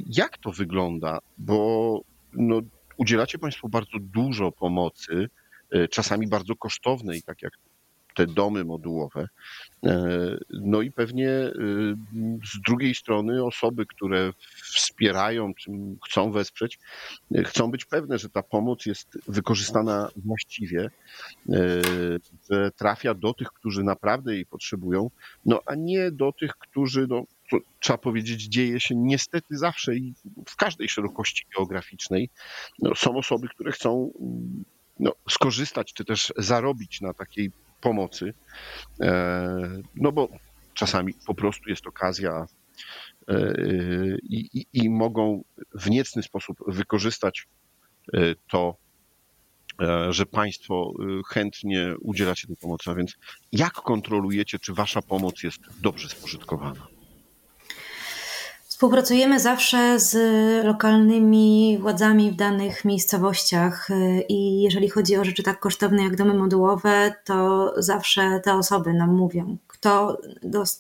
Jak 0.06 0.38
to 0.38 0.52
wygląda? 0.52 1.20
Bo 1.38 2.02
no, 2.34 2.62
udzielacie 2.98 3.38
Państwo 3.38 3.70
bardzo 3.70 4.00
dużo 4.00 4.52
pomocy, 4.52 5.30
czasami 5.90 6.28
bardzo 6.28 6.56
kosztownej, 6.56 7.22
tak 7.22 7.42
jak 7.42 7.54
te 8.16 8.28
domy 8.28 8.64
modułowe. 8.64 9.28
E, 9.86 10.38
No 10.50 10.82
i 10.82 10.92
pewnie 10.92 11.30
e, 11.30 11.52
z 12.54 12.62
drugiej 12.68 12.96
strony 12.96 13.46
osoby, 13.46 13.86
które 13.86 14.34
wspierają, 14.74 15.54
czy 15.54 15.72
chcą 16.06 16.32
wesprzeć, 16.32 16.80
e, 17.36 17.44
chcą 17.44 17.72
być 17.72 17.86
pewne, 17.86 18.18
że 18.18 18.30
ta 18.30 18.44
pomoc 18.44 18.86
jest 18.86 19.18
wykorzystana 19.28 20.10
właściwie, 20.16 20.90
że 22.50 22.72
trafia 22.72 23.14
do 23.14 23.34
tych, 23.34 23.48
którzy 23.48 23.84
naprawdę 23.84 24.34
jej 24.34 24.46
potrzebują, 24.46 25.10
no 25.46 25.60
a 25.66 25.76
nie 25.76 26.12
do 26.12 26.32
tych, 26.32 26.52
którzy, 26.52 27.08
no, 27.10 27.24
to 27.52 27.58
trzeba 27.80 27.98
powiedzieć, 27.98 28.44
dzieje 28.44 28.80
się 28.80 28.96
niestety 28.96 29.58
zawsze 29.58 29.96
i 29.96 30.14
w 30.48 30.56
każdej 30.56 30.90
szerokości 30.90 31.46
geograficznej. 31.58 32.30
No, 32.80 32.96
są 32.96 33.18
osoby, 33.18 33.48
które 33.48 33.72
chcą 33.72 34.12
mm, 34.20 34.64
no, 35.00 35.12
skorzystać, 35.30 35.94
czy 35.94 36.06
też 36.06 36.34
zarobić 36.38 37.02
na 37.02 37.14
takiej 37.14 37.52
pomocy. 37.82 38.34
E, 39.02 39.82
No 39.96 40.12
bo 40.12 40.30
czasami 40.74 41.14
po 41.26 41.36
prostu 41.36 41.70
jest 41.70 41.88
okazja 41.88 42.46
e, 43.28 43.54
i, 44.24 44.50
i, 44.60 44.66
i 44.74 44.90
mogą 44.90 45.44
w 45.76 45.90
niecny 45.90 46.24
sposób 46.24 46.58
wykorzystać 46.68 47.48
e, 48.14 48.20
to, 48.50 48.76
że 50.10 50.26
Państwo 50.26 50.94
chętnie 51.28 51.96
udzielacie 52.02 52.48
tej 52.48 52.56
pomocy. 52.56 52.92
A 52.92 52.96
więc 52.96 53.18
jak 53.52 53.74
kontrolujecie, 53.74 54.60
czy 54.60 54.74
Wasza 54.74 55.02
pomoc 55.02 55.44
jest 55.44 55.60
dobrze 55.82 56.10
spożytkowana? 56.10 56.88
Współpracujemy 58.82 59.40
zawsze 59.40 60.00
z 60.00 60.16
lokalnymi 60.66 61.78
władzami 61.82 62.32
w 62.32 62.36
danych 62.36 62.86
miejscowościach 62.86 63.90
y, 63.90 64.24
i 64.30 64.62
jeżeli 64.62 64.90
chodzi 64.90 65.18
o 65.18 65.26
rzeczy 65.26 65.44
tak 65.44 65.60
kosztowne 65.60 66.04
jak 66.04 66.16
domy 66.16 66.34
modułowe, 66.34 67.14
to 67.26 67.74
zawsze 67.78 68.40
te 68.44 68.54
osoby 68.54 68.94
nam 68.94 69.16
mówią, 69.16 69.58
kto 69.82 70.18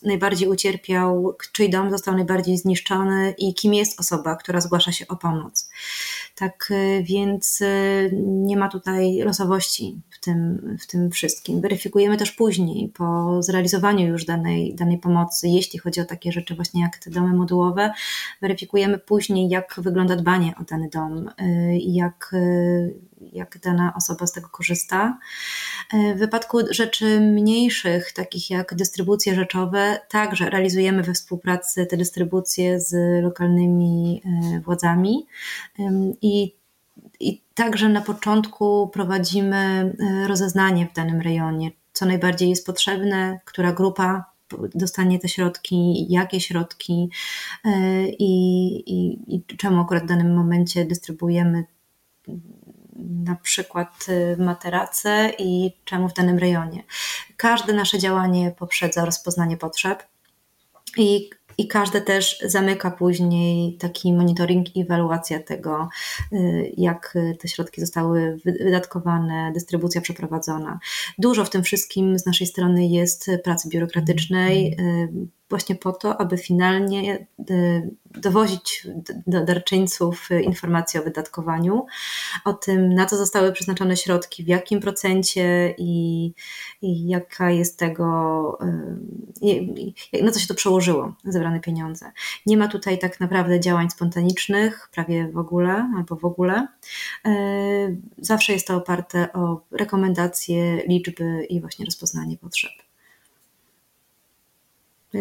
najbardziej 0.03 0.49
ucierpiał, 0.49 1.35
czyj 1.51 1.69
dom 1.69 1.91
został 1.91 2.15
najbardziej 2.15 2.57
zniszczony 2.57 3.33
i 3.37 3.53
kim 3.53 3.73
jest 3.73 3.99
osoba, 3.99 4.35
która 4.35 4.61
zgłasza 4.61 4.91
się 4.91 5.07
o 5.07 5.15
pomoc. 5.15 5.69
Tak 6.35 6.71
y, 6.71 7.03
więc 7.03 7.61
y, 7.61 8.11
nie 8.23 8.57
ma 8.57 8.69
tutaj 8.69 9.17
losowości 9.17 10.01
w 10.09 10.19
tym, 10.19 10.77
w 10.81 10.87
tym 10.87 11.11
wszystkim. 11.11 11.61
Weryfikujemy 11.61 12.17
też 12.17 12.31
później, 12.31 12.89
po 12.89 13.37
zrealizowaniu 13.43 14.07
już 14.07 14.25
danej, 14.25 14.75
danej 14.75 14.97
pomocy, 14.97 15.47
jeśli 15.47 15.79
chodzi 15.79 16.01
o 16.01 16.05
takie 16.05 16.31
rzeczy 16.31 16.55
właśnie 16.55 16.81
jak 16.81 16.97
te 16.97 17.09
domy 17.09 17.33
modułowe, 17.33 17.93
weryfikujemy 18.41 18.97
później, 18.97 19.49
jak 19.49 19.75
wygląda 19.77 20.15
dbanie 20.15 20.53
o 20.61 20.63
dany 20.63 20.89
dom 20.89 21.29
i 21.73 21.93
jak, 21.93 22.31
jak 23.33 23.59
dana 23.59 23.93
osoba 23.95 24.27
z 24.27 24.31
tego 24.31 24.49
korzysta. 24.49 25.17
Y, 25.93 26.15
W 26.15 26.19
wypadku 26.19 26.57
rzeczy 26.69 27.19
mniejszych, 27.19 28.11
takich 28.11 28.49
jak 28.49 28.75
dystrybucje 28.75 29.35
rzeczowe, 29.35 29.99
także 30.09 30.49
realizujemy 30.49 31.03
we 31.03 31.13
współpracy 31.13 31.85
te 31.85 31.97
dystrybucje 31.97 32.79
z 32.79 33.23
lokalnymi 33.23 34.21
y, 34.55 34.59
władzami 34.59 35.27
i 36.21 36.61
i 37.19 37.41
także 37.53 37.89
na 37.89 38.01
początku 38.01 38.89
prowadzimy 38.93 39.93
y, 40.23 40.27
rozeznanie 40.27 40.87
w 40.87 40.93
danym 40.93 41.21
rejonie, 41.21 41.71
co 41.93 42.05
najbardziej 42.05 42.49
jest 42.49 42.65
potrzebne, 42.65 43.39
która 43.45 43.71
grupa 43.71 44.31
dostanie 44.75 45.19
te 45.19 45.27
środki, 45.27 46.05
jakie 46.09 46.39
środki 46.39 47.09
i, 48.19 48.75
i, 48.85 49.19
i 49.35 49.57
czemu 49.57 49.81
akurat 49.81 50.03
w 50.03 50.07
danym 50.07 50.35
momencie 50.35 50.85
dystrybuujemy 50.85 51.63
na 53.25 53.35
przykład 53.35 54.05
y, 54.09 54.37
materace 54.43 55.31
i 55.39 55.71
czemu 55.85 56.09
w 56.09 56.13
danym 56.13 56.37
rejonie. 56.37 56.83
Każde 57.37 57.73
nasze 57.73 57.99
działanie 57.99 58.51
poprzedza 58.59 59.05
rozpoznanie 59.05 59.57
potrzeb 59.57 60.03
i, 60.97 61.29
i 61.57 61.67
każde 61.67 62.01
też 62.01 62.39
zamyka 62.45 62.91
później 62.91 63.77
taki 63.77 64.13
monitoring 64.13 64.75
i 64.75 64.81
ewaluacja 64.81 65.39
tego, 65.39 65.89
y, 66.33 66.71
jak 66.77 67.17
te 67.39 67.47
środki 67.47 67.81
zostały 67.81 68.37
wy- 68.45 68.57
wydatkowane, 68.63 69.51
dystrybucja 69.53 70.01
przeprowadzona. 70.01 70.79
Dużo 71.17 71.45
w 71.45 71.49
tym 71.49 71.63
wszystkim 71.63 72.19
z 72.19 72.25
naszej 72.25 72.47
strony 72.47 72.87
jest 72.87 73.31
pracy 73.43 73.69
biurokratycznej, 73.69 74.75
y, 74.79 75.09
właśnie 75.49 75.75
po 75.75 75.91
to, 75.91 76.21
aby 76.21 76.37
finalnie 76.37 77.27
dowozić 78.17 78.87
do 79.27 79.45
darczyńców 79.45 80.31
y, 80.31 80.41
informacje 80.41 81.01
o 81.01 81.03
wydatkowaniu, 81.03 81.85
o 82.45 82.53
tym, 82.53 82.93
na 82.95 83.05
co 83.05 83.17
zostały 83.17 83.51
przeznaczone 83.51 83.97
środki, 83.97 84.43
w 84.43 84.47
jakim 84.47 84.79
procencie 84.79 85.75
i, 85.77 86.33
i 86.81 87.07
jaka 87.07 87.51
jest 87.51 87.79
tego, 87.79 88.57
y, 89.41 89.45
i- 89.45 89.93
i- 90.13 90.23
na 90.23 90.31
co 90.31 90.39
się 90.39 90.47
to 90.47 90.53
przełożyło, 90.55 91.13
zebrane 91.25 91.59
pieniądze. 91.59 92.11
Nie 92.45 92.57
ma 92.57 92.67
tutaj 92.67 92.99
tak 92.99 93.19
naprawdę 93.19 93.59
działań 93.59 93.89
spontanicznych, 93.89 94.89
prawie 94.93 95.27
w 95.27 95.37
ogóle, 95.37 95.91
albo 95.97 96.15
w 96.15 96.25
ogóle. 96.25 96.67
Y, 97.27 97.31
Zawsze 98.17 98.53
jest 98.53 98.67
to 98.67 98.75
oparte 98.75 99.33
o 99.33 99.61
rekomendacje, 99.71 100.81
liczby 100.87 101.45
i 101.49 101.61
właśnie 101.61 101.85
rozpoznanie 101.85 102.37
potrzeb. 102.37 102.71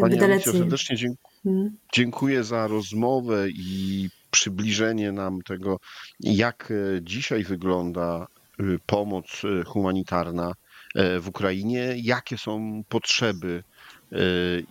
Pani 0.01 0.03
delecy- 0.19 0.45
serdecznie 0.61 0.97
dziękuję. 0.97 1.30
Mm. 1.47 1.77
Dziękuję 1.93 2.45
za 2.45 2.67
rozmowę 2.67 3.49
i 3.51 4.09
przybliżenie 4.31 5.13
nam 5.13 5.43
tego, 5.43 5.81
jak 6.21 6.71
e, 6.71 7.03
dzisiaj 7.03 7.45
wygląda 7.45 8.27
e, 8.59 8.63
pomoc 8.87 9.43
e, 9.45 9.65
humanitarna 9.65 10.53
e, 10.95 11.21
w 11.21 11.29
Ukrainie, 11.29 11.95
jakie 11.97 12.39
są 12.39 12.83
potrzeby 12.89 13.63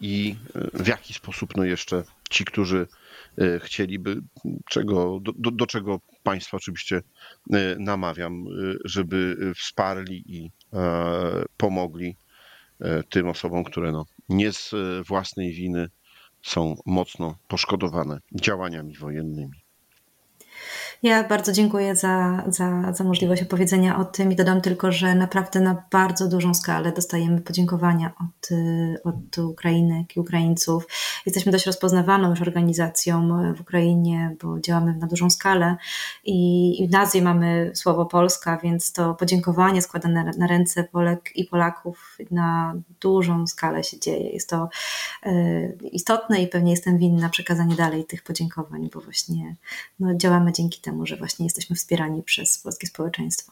i 0.01 0.35
w 0.73 0.87
jaki 0.87 1.13
sposób 1.13 1.57
no 1.57 1.63
jeszcze 1.63 2.03
ci, 2.29 2.45
którzy 2.45 2.87
chcieliby, 3.59 4.21
czego, 4.69 5.19
do, 5.19 5.51
do, 5.51 5.67
czego 5.67 5.99
Państwa 6.23 6.57
oczywiście 6.57 7.01
namawiam, 7.77 8.45
żeby 8.85 9.37
wsparli 9.55 10.23
i 10.27 10.51
pomogli 11.57 12.15
tym 13.09 13.29
osobom, 13.29 13.63
które 13.63 13.91
no, 13.91 14.05
nie 14.29 14.53
z 14.53 14.71
własnej 15.07 15.53
winy 15.53 15.89
są 16.41 16.75
mocno 16.85 17.35
poszkodowane 17.47 18.19
działaniami 18.35 18.97
wojennymi. 18.97 19.68
Ja 21.03 21.23
bardzo 21.23 21.51
dziękuję 21.51 21.95
za, 21.95 22.43
za, 22.47 22.93
za 22.93 23.03
możliwość 23.03 23.41
opowiedzenia 23.41 23.99
o 23.99 24.05
tym 24.05 24.31
i 24.31 24.35
dodam 24.35 24.61
tylko, 24.61 24.91
że 24.91 25.15
naprawdę 25.15 25.59
na 25.59 25.83
bardzo 25.91 26.27
dużą 26.27 26.53
skalę 26.53 26.91
dostajemy 26.91 27.41
podziękowania 27.41 28.13
od, 28.19 28.49
od 29.03 29.37
Ukrainy, 29.37 29.97
jak 29.97 30.15
i 30.15 30.19
Ukraińców. 30.19 30.87
Jesteśmy 31.25 31.51
dość 31.51 31.65
rozpoznawaną 31.65 32.29
już 32.29 32.41
organizacją 32.41 33.29
w 33.55 33.61
Ukrainie, 33.61 34.35
bo 34.43 34.59
działamy 34.59 34.97
na 34.97 35.07
dużą 35.07 35.29
skalę 35.29 35.75
i, 36.23 36.83
i 36.83 36.87
w 36.87 36.91
nazwie 36.91 37.21
mamy 37.21 37.71
słowo 37.73 38.05
Polska, 38.05 38.57
więc 38.63 38.93
to 38.93 39.13
podziękowanie 39.13 39.81
składane 39.81 40.31
na, 40.37 40.47
ręce 40.47 40.83
Polek 40.83 41.31
i 41.35 41.45
Polaków 41.45 42.17
na 42.31 42.75
dużą 43.01 43.47
skalę 43.47 43.83
się 43.83 43.99
dzieje. 43.99 44.29
Jest 44.29 44.49
to 44.49 44.69
y, 45.25 45.77
istotne 45.91 46.41
i 46.41 46.47
pewnie 46.47 46.71
jestem 46.71 46.97
winna 46.97 47.29
przekazanie 47.29 47.75
dalej 47.75 48.05
tych 48.05 48.23
podziękowań, 48.23 48.89
bo 48.93 49.01
właśnie 49.01 49.55
no, 49.99 50.15
działamy 50.15 50.53
dzięki 50.53 50.81
temu, 50.81 50.88
że 51.03 51.17
właśnie 51.17 51.45
jesteśmy 51.45 51.75
wspierani 51.75 52.23
przez 52.23 52.57
polskie 52.57 52.87
społeczeństwo. 52.87 53.51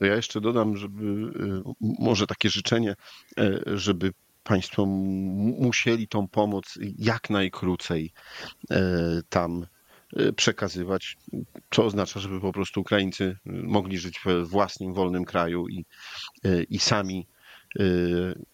Ja 0.00 0.16
jeszcze 0.16 0.40
dodam, 0.40 0.76
żeby 0.76 1.04
y, 1.04 1.62
może 1.80 2.26
takie 2.26 2.50
życzenie, 2.50 2.96
e, 3.38 3.60
żeby 3.66 4.12
Państwo 4.44 4.86
musieli 4.86 6.08
tą 6.08 6.28
pomoc 6.28 6.78
jak 6.98 7.30
najkrócej 7.30 8.12
e, 8.70 8.80
tam 9.28 9.66
przekazywać, 10.36 11.16
co 11.70 11.84
oznacza, 11.84 12.20
żeby 12.20 12.40
po 12.40 12.52
prostu 12.52 12.80
Ukraińcy 12.80 13.36
mogli 13.44 13.98
żyć 13.98 14.20
we 14.24 14.44
własnym, 14.44 14.94
wolnym 14.94 15.24
kraju 15.24 15.68
i, 15.68 15.84
i 16.70 16.78
sami 16.78 17.26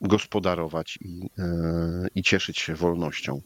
gospodarować 0.01 0.99
i, 1.01 1.31
e, 1.39 2.07
i 2.15 2.23
cieszyć 2.23 2.59
się 2.59 2.75
wolnością. 2.75 3.41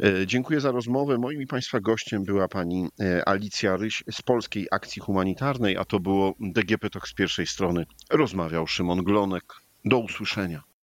E, 0.00 0.26
Dziękuję 0.26 0.60
za 0.60 0.72
rozmowę. 0.72 1.18
Moim 1.18 1.42
i 1.42 1.46
Państwa 1.46 1.80
gościem 1.80 2.24
była 2.24 2.48
pani 2.48 2.88
Alicja 3.26 3.76
Ryś 3.76 4.04
z 4.10 4.22
Polskiej 4.22 4.66
Akcji 4.70 5.02
Humanitarnej, 5.02 5.76
a 5.76 5.84
to 5.84 6.00
było 6.00 6.34
DGP 6.40 6.90
Talk 6.90 7.08
z 7.08 7.14
pierwszej 7.14 7.46
strony. 7.46 7.86
Rozmawiał 8.10 8.66
Szymon 8.66 9.04
Glonek. 9.04 9.44
Do 9.84 9.98
usłyszenia. 9.98 10.75